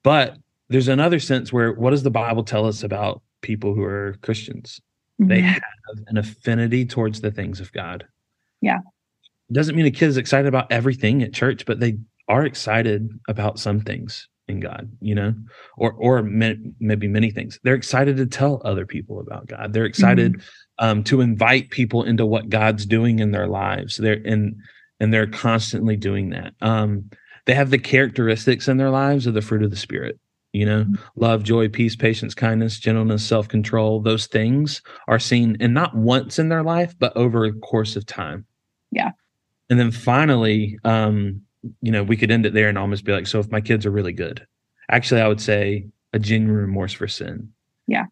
[0.02, 0.36] But
[0.68, 4.80] there's another sense where what does the Bible tell us about people who are Christians?
[5.20, 5.28] Mm-hmm.
[5.28, 5.62] They have
[6.06, 8.06] an affinity towards the things of God.
[8.60, 8.78] Yeah.
[9.50, 13.08] It doesn't mean a kid is excited about everything at church, but they are excited
[13.28, 15.34] about some things in God, you know,
[15.76, 17.58] or or maybe many things.
[17.62, 19.72] They're excited to tell other people about God.
[19.72, 20.84] They're excited mm-hmm.
[20.84, 23.96] um, to invite people into what God's doing in their lives.
[23.96, 24.56] They're and
[25.00, 26.54] and they're constantly doing that.
[26.60, 27.10] Um,
[27.46, 30.18] they have the characteristics in their lives of the fruit of the Spirit.
[30.52, 30.94] You know, mm-hmm.
[31.16, 34.00] love, joy, peace, patience, kindness, gentleness, self control.
[34.00, 38.06] Those things are seen, and not once in their life, but over a course of
[38.06, 38.46] time.
[38.92, 39.10] Yeah.
[39.70, 41.42] And then finally, um,
[41.80, 43.86] you know, we could end it there and almost be like, so if my kids
[43.86, 44.46] are really good,
[44.90, 47.50] actually, I would say a genuine remorse for sin.
[47.86, 48.04] Yeah.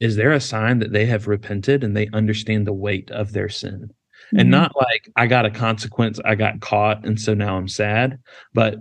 [0.00, 3.48] Is there a sign that they have repented and they understand the weight of their
[3.48, 3.92] sin?
[4.26, 4.38] Mm-hmm.
[4.38, 8.18] And not like I got a consequence, I got caught, and so now I'm sad,
[8.54, 8.76] but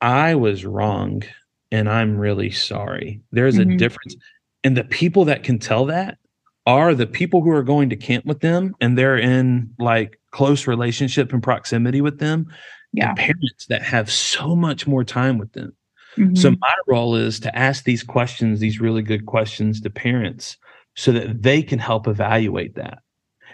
[0.00, 1.22] I was wrong
[1.70, 3.20] and I'm really sorry.
[3.32, 3.72] There's mm-hmm.
[3.72, 4.16] a difference.
[4.64, 6.18] And the people that can tell that
[6.66, 10.66] are the people who are going to camp with them and they're in like close
[10.66, 12.48] relationship and proximity with them
[12.92, 13.14] yeah.
[13.14, 15.72] parents that have so much more time with them.
[16.16, 16.34] Mm-hmm.
[16.34, 20.56] So my role is to ask these questions, these really good questions to parents
[20.96, 22.98] so that they can help evaluate that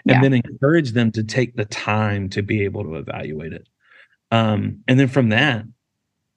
[0.07, 0.21] and yeah.
[0.21, 3.67] then encourage them to take the time to be able to evaluate it.
[4.31, 5.65] Um, and then from that,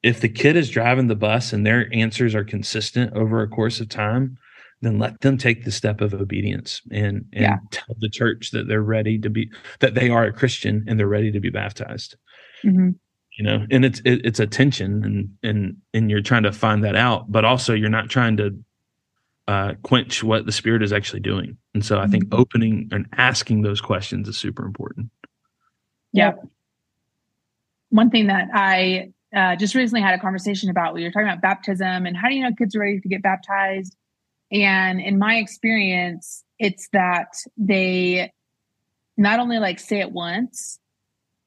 [0.02, 3.80] if the kid is driving the bus and their answers are consistent over a course
[3.80, 4.38] of time,
[4.80, 7.56] then let them take the step of obedience and, and yeah.
[7.70, 9.50] tell the church that they're ready to be
[9.80, 12.16] that they are a Christian and they're ready to be baptized.
[12.64, 12.90] Mm-hmm.
[13.38, 16.82] You know, and it's it, it's a tension, and and and you're trying to find
[16.82, 18.58] that out, but also you're not trying to
[19.46, 21.56] uh, quench what the spirit is actually doing.
[21.72, 22.40] And so, I think mm-hmm.
[22.40, 25.10] opening and asking those questions is super important.
[26.12, 26.32] Yeah.
[27.90, 31.40] One thing that I uh, just recently had a conversation about, we were talking about
[31.40, 33.96] baptism and how do you know kids are ready to get baptized?
[34.50, 38.32] And in my experience, it's that they
[39.16, 40.78] not only like say it once,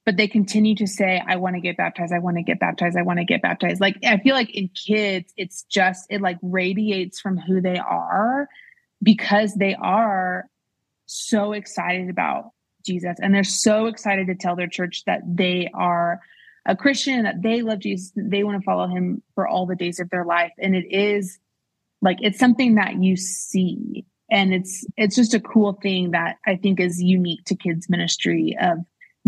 [0.05, 2.13] but they continue to say, I want to get baptized.
[2.13, 2.97] I want to get baptized.
[2.97, 3.79] I want to get baptized.
[3.79, 8.47] Like, I feel like in kids, it's just, it like radiates from who they are
[9.01, 10.45] because they are
[11.05, 12.51] so excited about
[12.85, 16.19] Jesus and they're so excited to tell their church that they are
[16.65, 19.99] a Christian, that they love Jesus, they want to follow him for all the days
[19.99, 20.51] of their life.
[20.59, 21.39] And it is
[22.01, 24.05] like, it's something that you see.
[24.29, 28.55] And it's, it's just a cool thing that I think is unique to kids ministry
[28.61, 28.79] of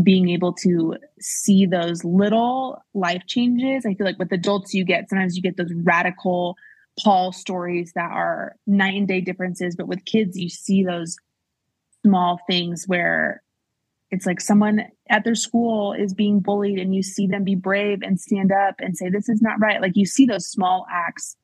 [0.01, 3.85] being able to see those little life changes.
[3.85, 6.55] I feel like with adults, you get sometimes you get those radical
[6.99, 11.17] Paul stories that are night and day differences, but with kids, you see those
[12.05, 13.41] small things where
[14.11, 17.99] it's like someone at their school is being bullied and you see them be brave
[18.03, 21.35] and stand up and say this is not right like you see those small acts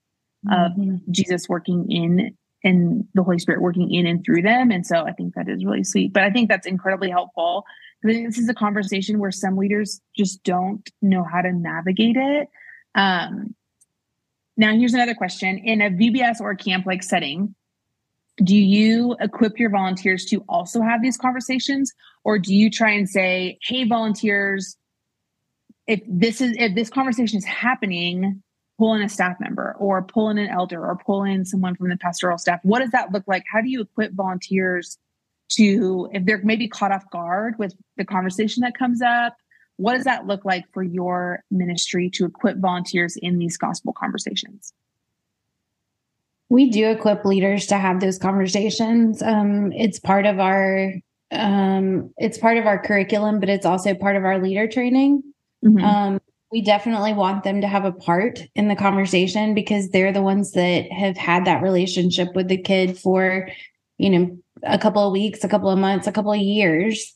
[0.48, 0.94] mm-hmm.
[0.96, 4.72] of jesus working in and the holy spirit working in and through them.
[4.72, 6.14] And so i think that is really sweet.
[6.14, 7.66] But i think that's incredibly helpful.
[8.02, 12.48] This is a conversation where some leaders just don't know how to navigate it.
[12.96, 13.56] Um,
[14.56, 15.58] now here's another question.
[15.58, 17.56] In a vbs or camp like setting
[18.44, 21.92] do you equip your volunteers to also have these conversations?
[22.24, 24.78] Or do you try and say hey volunteers
[25.88, 28.42] if this is if this conversation is happening
[28.80, 31.90] pull in a staff member or pull in an elder or pull in someone from
[31.90, 34.98] the pastoral staff what does that look like how do you equip volunteers
[35.50, 39.36] to if they're maybe caught off guard with the conversation that comes up
[39.76, 44.74] what does that look like for your ministry to equip volunteers in these gospel conversations
[46.50, 49.22] we do equip leaders to have those conversations.
[49.22, 50.96] Um, it's part of our
[51.32, 55.22] um, it's part of our curriculum, but it's also part of our leader training.
[55.64, 55.86] Mm-hmm.
[55.86, 56.20] Um,
[56.52, 60.54] we definitely want them to have a part in the conversation because they're the ones
[60.54, 63.50] that have had that relationship with the kid for,
[63.98, 67.16] you know, a couple of weeks, a couple of months, a couple of years.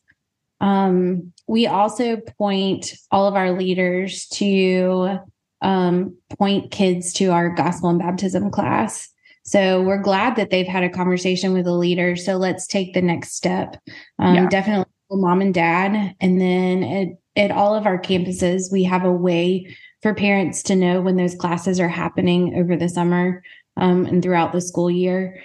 [0.62, 5.20] Um, we also point all of our leaders to
[5.62, 9.10] um, point kids to our gospel and baptism class.
[9.46, 12.16] So we're glad that they've had a conversation with a leader.
[12.16, 13.78] So let's take the next step.
[14.20, 14.48] Um, yeah.
[14.48, 16.16] Definitely mom and dad.
[16.20, 20.76] And then at, at all of our campuses, we have a way for parents to
[20.76, 23.44] know when those classes are happening over the summer
[23.78, 25.42] um, and throughout the school year.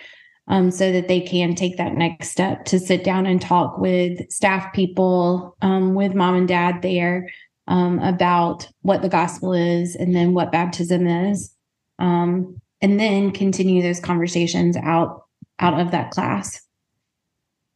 [0.51, 4.31] Um, so that they can take that next step to sit down and talk with
[4.31, 7.29] staff people, um, with mom and dad there
[7.67, 11.55] um, about what the gospel is and then what baptism is.
[11.99, 15.25] Um, and then continue those conversations out
[15.59, 16.63] out of that class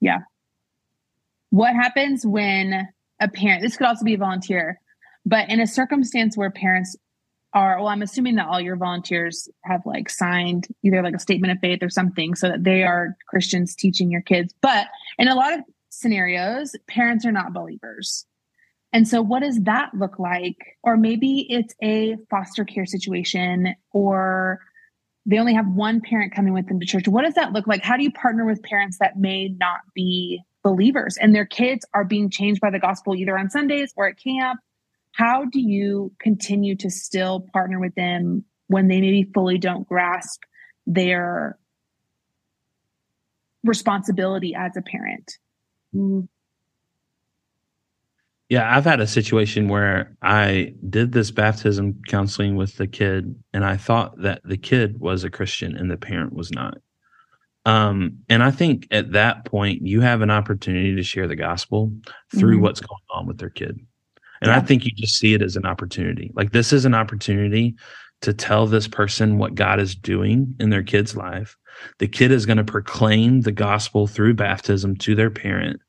[0.00, 0.18] yeah
[1.52, 2.88] what happens when
[3.20, 4.80] a parent this could also be a volunteer
[5.26, 6.96] but in a circumstance where parents
[7.52, 11.52] are well i'm assuming that all your volunteers have like signed either like a statement
[11.52, 14.86] of faith or something so that they are christians teaching your kids but
[15.18, 18.24] in a lot of scenarios parents are not believers
[18.94, 24.60] and so what does that look like or maybe it's a foster care situation or
[25.26, 27.06] they only have one parent coming with them to church.
[27.06, 27.84] What does that look like?
[27.84, 32.04] How do you partner with parents that may not be believers and their kids are
[32.04, 34.60] being changed by the gospel either on Sundays or at camp?
[35.12, 40.42] How do you continue to still partner with them when they maybe fully don't grasp
[40.86, 41.58] their
[43.62, 45.38] responsibility as a parent?
[45.94, 46.26] Mm-hmm.
[48.48, 53.64] Yeah, I've had a situation where I did this baptism counseling with the kid, and
[53.64, 56.76] I thought that the kid was a Christian and the parent was not.
[57.64, 61.92] Um, and I think at that point, you have an opportunity to share the gospel
[62.34, 62.62] through mm-hmm.
[62.62, 63.78] what's going on with their kid.
[64.40, 64.56] And yeah.
[64.56, 66.32] I think you just see it as an opportunity.
[66.34, 67.76] Like, this is an opportunity
[68.22, 71.56] to tell this person what God is doing in their kid's life.
[71.98, 75.80] The kid is going to proclaim the gospel through baptism to their parent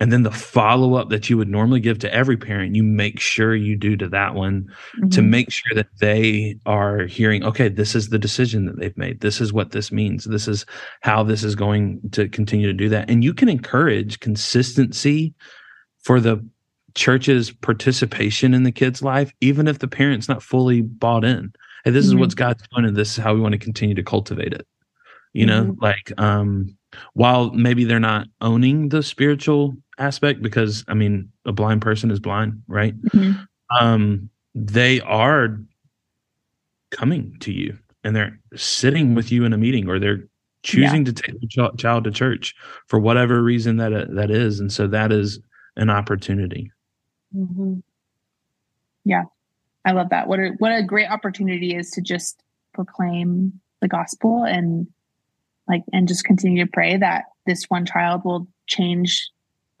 [0.00, 3.18] and then the follow up that you would normally give to every parent you make
[3.20, 4.62] sure you do to that one
[4.96, 5.08] mm-hmm.
[5.08, 9.20] to make sure that they are hearing okay this is the decision that they've made
[9.20, 10.64] this is what this means this is
[11.00, 15.34] how this is going to continue to do that and you can encourage consistency
[16.02, 16.44] for the
[16.94, 21.52] church's participation in the kid's life even if the parent's not fully bought in
[21.84, 22.16] hey this mm-hmm.
[22.16, 24.66] is what's god's doing and this is how we want to continue to cultivate it
[25.32, 25.84] you know mm-hmm.
[25.84, 26.74] like um
[27.12, 32.20] while maybe they're not owning the spiritual aspect because I mean a blind person is
[32.20, 33.00] blind, right?
[33.02, 33.42] Mm-hmm.
[33.78, 35.58] Um, they are
[36.90, 40.24] coming to you and they're sitting with you in a meeting or they're
[40.62, 41.12] choosing yeah.
[41.12, 42.54] to take the ch- child to church
[42.86, 45.40] for whatever reason that uh, that is, and so that is
[45.76, 46.72] an opportunity.
[47.36, 47.74] Mm-hmm.
[49.04, 49.24] Yeah,
[49.84, 50.28] I love that.
[50.28, 52.42] What a what a great opportunity is to just
[52.72, 54.86] proclaim the gospel and
[55.68, 59.30] like and just continue to pray that this one child will change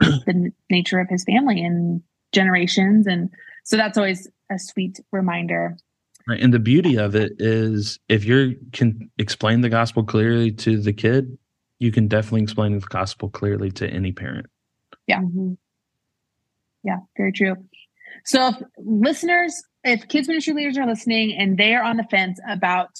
[0.00, 3.06] the nature of his family and generations.
[3.06, 3.30] And
[3.64, 5.76] so that's always a sweet reminder.
[6.26, 6.40] Right.
[6.40, 10.92] And the beauty of it is if you can explain the gospel clearly to the
[10.92, 11.38] kid,
[11.78, 14.46] you can definitely explain the gospel clearly to any parent.
[15.06, 15.20] Yeah.
[15.20, 15.54] Mm-hmm.
[16.84, 17.56] Yeah, very true.
[18.24, 22.38] So if listeners, if kids ministry leaders are listening and they are on the fence
[22.48, 22.90] about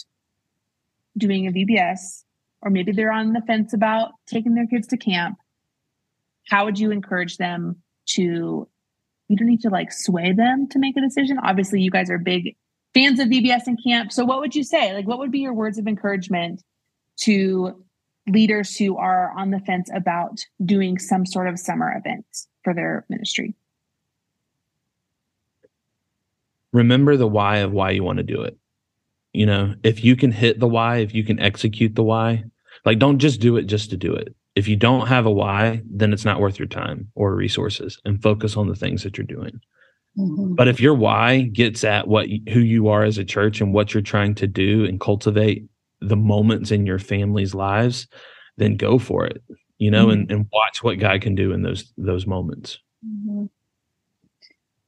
[1.16, 2.24] doing a VBS,
[2.62, 5.36] or maybe they're on the fence about taking their kids to camp,
[6.48, 7.76] how would you encourage them
[8.06, 8.68] to
[9.28, 11.38] you don't need to like sway them to make a decision.
[11.42, 12.56] Obviously, you guys are big
[12.94, 14.10] fans of VBS and camp.
[14.10, 14.94] So what would you say?
[14.94, 16.62] Like what would be your words of encouragement
[17.18, 17.84] to
[18.26, 22.24] leaders who are on the fence about doing some sort of summer event
[22.64, 23.54] for their ministry?
[26.72, 28.56] Remember the why of why you want to do it.
[29.32, 32.44] You know, if you can hit the why, if you can execute the why,
[32.84, 34.34] like don't just do it just to do it.
[34.58, 38.20] If you don't have a why, then it's not worth your time or resources and
[38.20, 39.60] focus on the things that you're doing.
[40.18, 40.56] Mm-hmm.
[40.56, 43.94] But if your why gets at what who you are as a church and what
[43.94, 45.64] you're trying to do and cultivate
[46.00, 48.08] the moments in your family's lives,
[48.56, 49.40] then go for it.
[49.78, 50.20] You know, Mm-hmm.
[50.22, 52.80] and, and watch what God can do in those those moments.
[53.06, 53.44] Mm-hmm.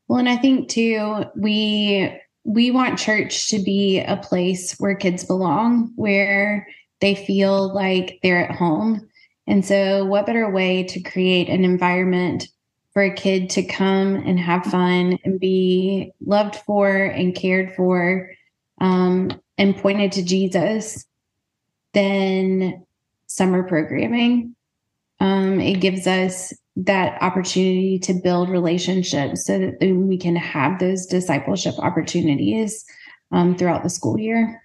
[0.08, 2.12] Well, and I think too, we
[2.42, 6.66] we want church to be a place where kids belong, where
[7.00, 9.08] they feel like they're at home.
[9.47, 12.49] And so, what better way to create an environment
[12.93, 18.30] for a kid to come and have fun and be loved for and cared for
[18.80, 21.05] um, and pointed to Jesus
[21.95, 22.84] than
[23.26, 24.55] summer programming?
[25.20, 31.07] Um, it gives us that opportunity to build relationships so that we can have those
[31.07, 32.84] discipleship opportunities
[33.32, 34.62] um, throughout the school year.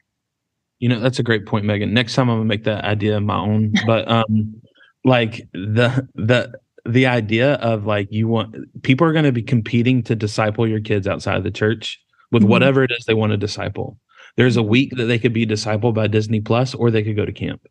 [0.80, 1.93] You know, that's a great point, Megan.
[1.93, 3.73] Next time I'm gonna make that idea my own.
[3.86, 4.61] But um
[5.05, 6.51] like the the
[6.85, 11.07] the idea of like you want people are gonna be competing to disciple your kids
[11.07, 11.99] outside of the church
[12.31, 12.47] with Mhm.
[12.49, 13.97] whatever it is they want to disciple.
[14.35, 17.23] There's a week that they could be discipled by Disney Plus or they could go
[17.25, 17.65] to camp.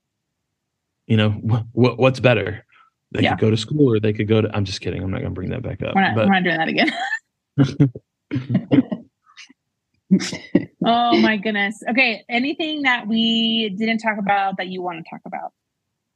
[1.07, 2.65] You know, wh- wh- what's better?
[3.13, 3.31] They Yeah.
[3.35, 5.03] could go to school or they could go to I'm just kidding.
[5.03, 5.95] I'm not gonna bring that back up.
[5.95, 6.93] We're not, But we're not doing that again.
[10.87, 11.83] oh my goodness.
[11.91, 12.25] Okay.
[12.29, 15.53] Anything that we didn't talk about that you want to talk about?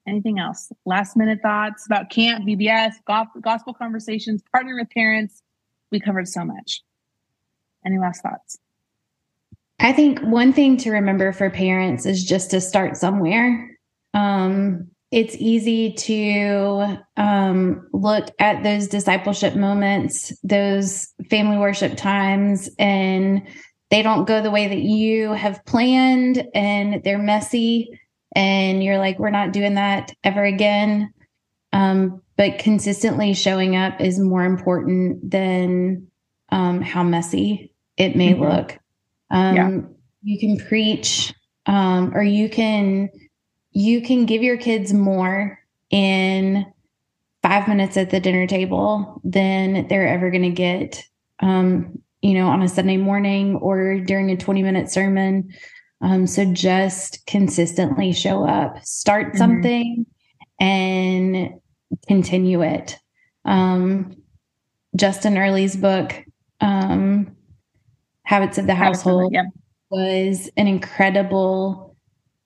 [0.08, 0.72] Anything else?
[0.86, 5.42] Last minute thoughts about camp, VBS, gospel conversations, partnering with parents.
[5.92, 6.82] We covered so much.
[7.84, 8.58] Any last thoughts?
[9.78, 13.78] I think one thing to remember for parents is just to start somewhere.
[14.14, 23.46] Um, it's easy to um, look at those discipleship moments, those family worship times, and
[23.90, 27.88] they don't go the way that you have planned, and they're messy.
[28.34, 31.12] And you're like, we're not doing that ever again.
[31.72, 36.06] Um, but consistently showing up is more important than
[36.50, 38.40] um, how messy it may Mhm.
[38.40, 38.78] look.
[39.30, 39.80] Um, Yeah.
[40.22, 41.32] You can preach,
[41.66, 43.10] um, or you can
[43.72, 45.58] you can give your kids more
[45.90, 46.64] in
[47.42, 51.04] five minutes at the dinner table than they're ever going to get,
[51.40, 55.50] um, you know, on a Sunday morning or during a twenty minute sermon.
[56.00, 59.38] Um, so just consistently show up, start Mhm.
[59.38, 60.06] something,
[60.60, 61.50] and
[62.06, 62.96] continue it.
[63.44, 64.14] Um,
[64.96, 66.24] Justin Earley's book,
[66.60, 67.34] um,
[68.24, 69.44] Habits of the Household, Yeah.
[69.90, 71.96] was an incredible,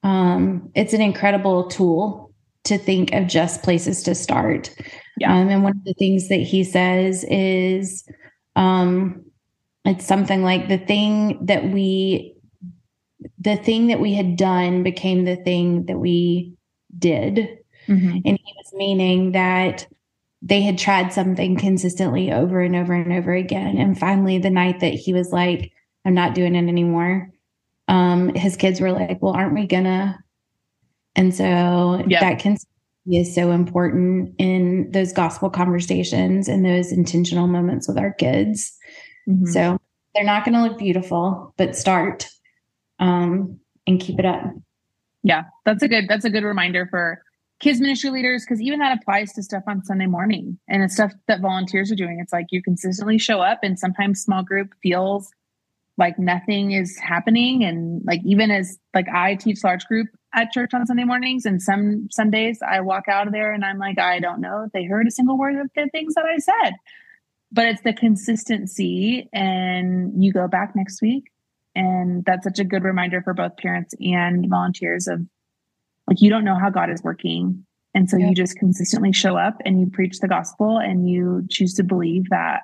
[0.03, 2.31] um, it's an incredible tool
[2.63, 4.73] to think of just places to start.
[5.17, 5.35] Yeah.
[5.35, 8.07] Um, and one of the things that he says is,
[8.55, 9.25] um,
[9.85, 12.32] it's something like the thing that we,
[13.43, 16.53] the thing that we had done became the thing that we
[16.97, 17.49] did.
[17.87, 18.21] Mhm.
[18.25, 19.87] And he was meaning that
[20.41, 23.77] they had tried something consistently over and over and over again.
[23.77, 25.71] And finally, the night that he was like,
[26.05, 27.29] I'm not doing it anymore,
[27.87, 30.19] um, his kids were like, Well, aren't we gonna?
[31.15, 32.19] And so Yeah.
[32.21, 32.67] that consistency
[33.07, 38.71] is so important in those gospel conversations and those intentional moments with our kids.
[39.27, 39.47] Mhm.
[39.47, 39.77] So
[40.15, 42.27] they're not going to look beautiful, but start
[42.99, 44.53] um, and keep it up.
[45.23, 47.21] Yeah, that's a good that's a good reminder for
[47.59, 51.13] kids ministry leaders because even that applies to stuff on Sunday morning and it's stuff
[51.27, 52.19] that volunteers are doing.
[52.19, 55.31] It's like you consistently show up and sometimes small group feels
[55.97, 60.73] like nothing is happening and like even as like I teach large group at church
[60.73, 63.99] on Sunday mornings and some some days I walk out of there and I'm like
[63.99, 66.73] I don't know if they heard a single word of the things that I said.
[67.51, 71.31] But it's the consistency and you go back next week
[71.75, 75.21] and that's such a good reminder for both parents and volunteers of
[76.07, 79.57] like you don't know how God is working And so you just consistently show up
[79.65, 82.61] and you preach the gospel and you choose to believe that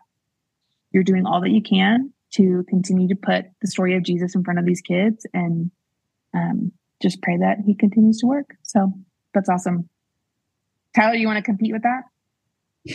[0.91, 4.43] you're doing all that you can to continue to put the story of Jesus in
[4.43, 5.71] front of these kids and
[6.33, 8.55] um, just pray that he continues to work.
[8.63, 8.91] So
[9.33, 9.89] that's awesome.
[10.95, 12.03] Tyler, do you want to compete with that?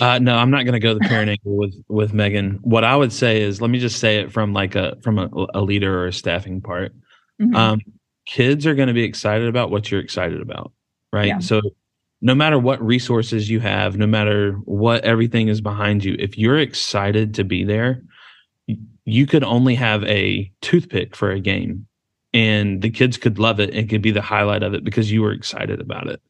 [0.00, 2.58] Uh, no, I'm not going to go the parent angle with with Megan.
[2.62, 5.28] What I would say is, let me just say it from like a from a,
[5.54, 6.92] a leader or a staffing part.
[7.40, 7.54] Mm-hmm.
[7.54, 7.80] Um,
[8.26, 10.72] kids are going to be excited about what you're excited about,
[11.12, 11.28] right?
[11.28, 11.38] Yeah.
[11.38, 11.60] So,
[12.20, 16.58] no matter what resources you have, no matter what everything is behind you, if you're
[16.58, 18.02] excited to be there,
[19.04, 21.86] you could only have a toothpick for a game,
[22.32, 25.22] and the kids could love it and could be the highlight of it because you
[25.22, 26.20] were excited about it.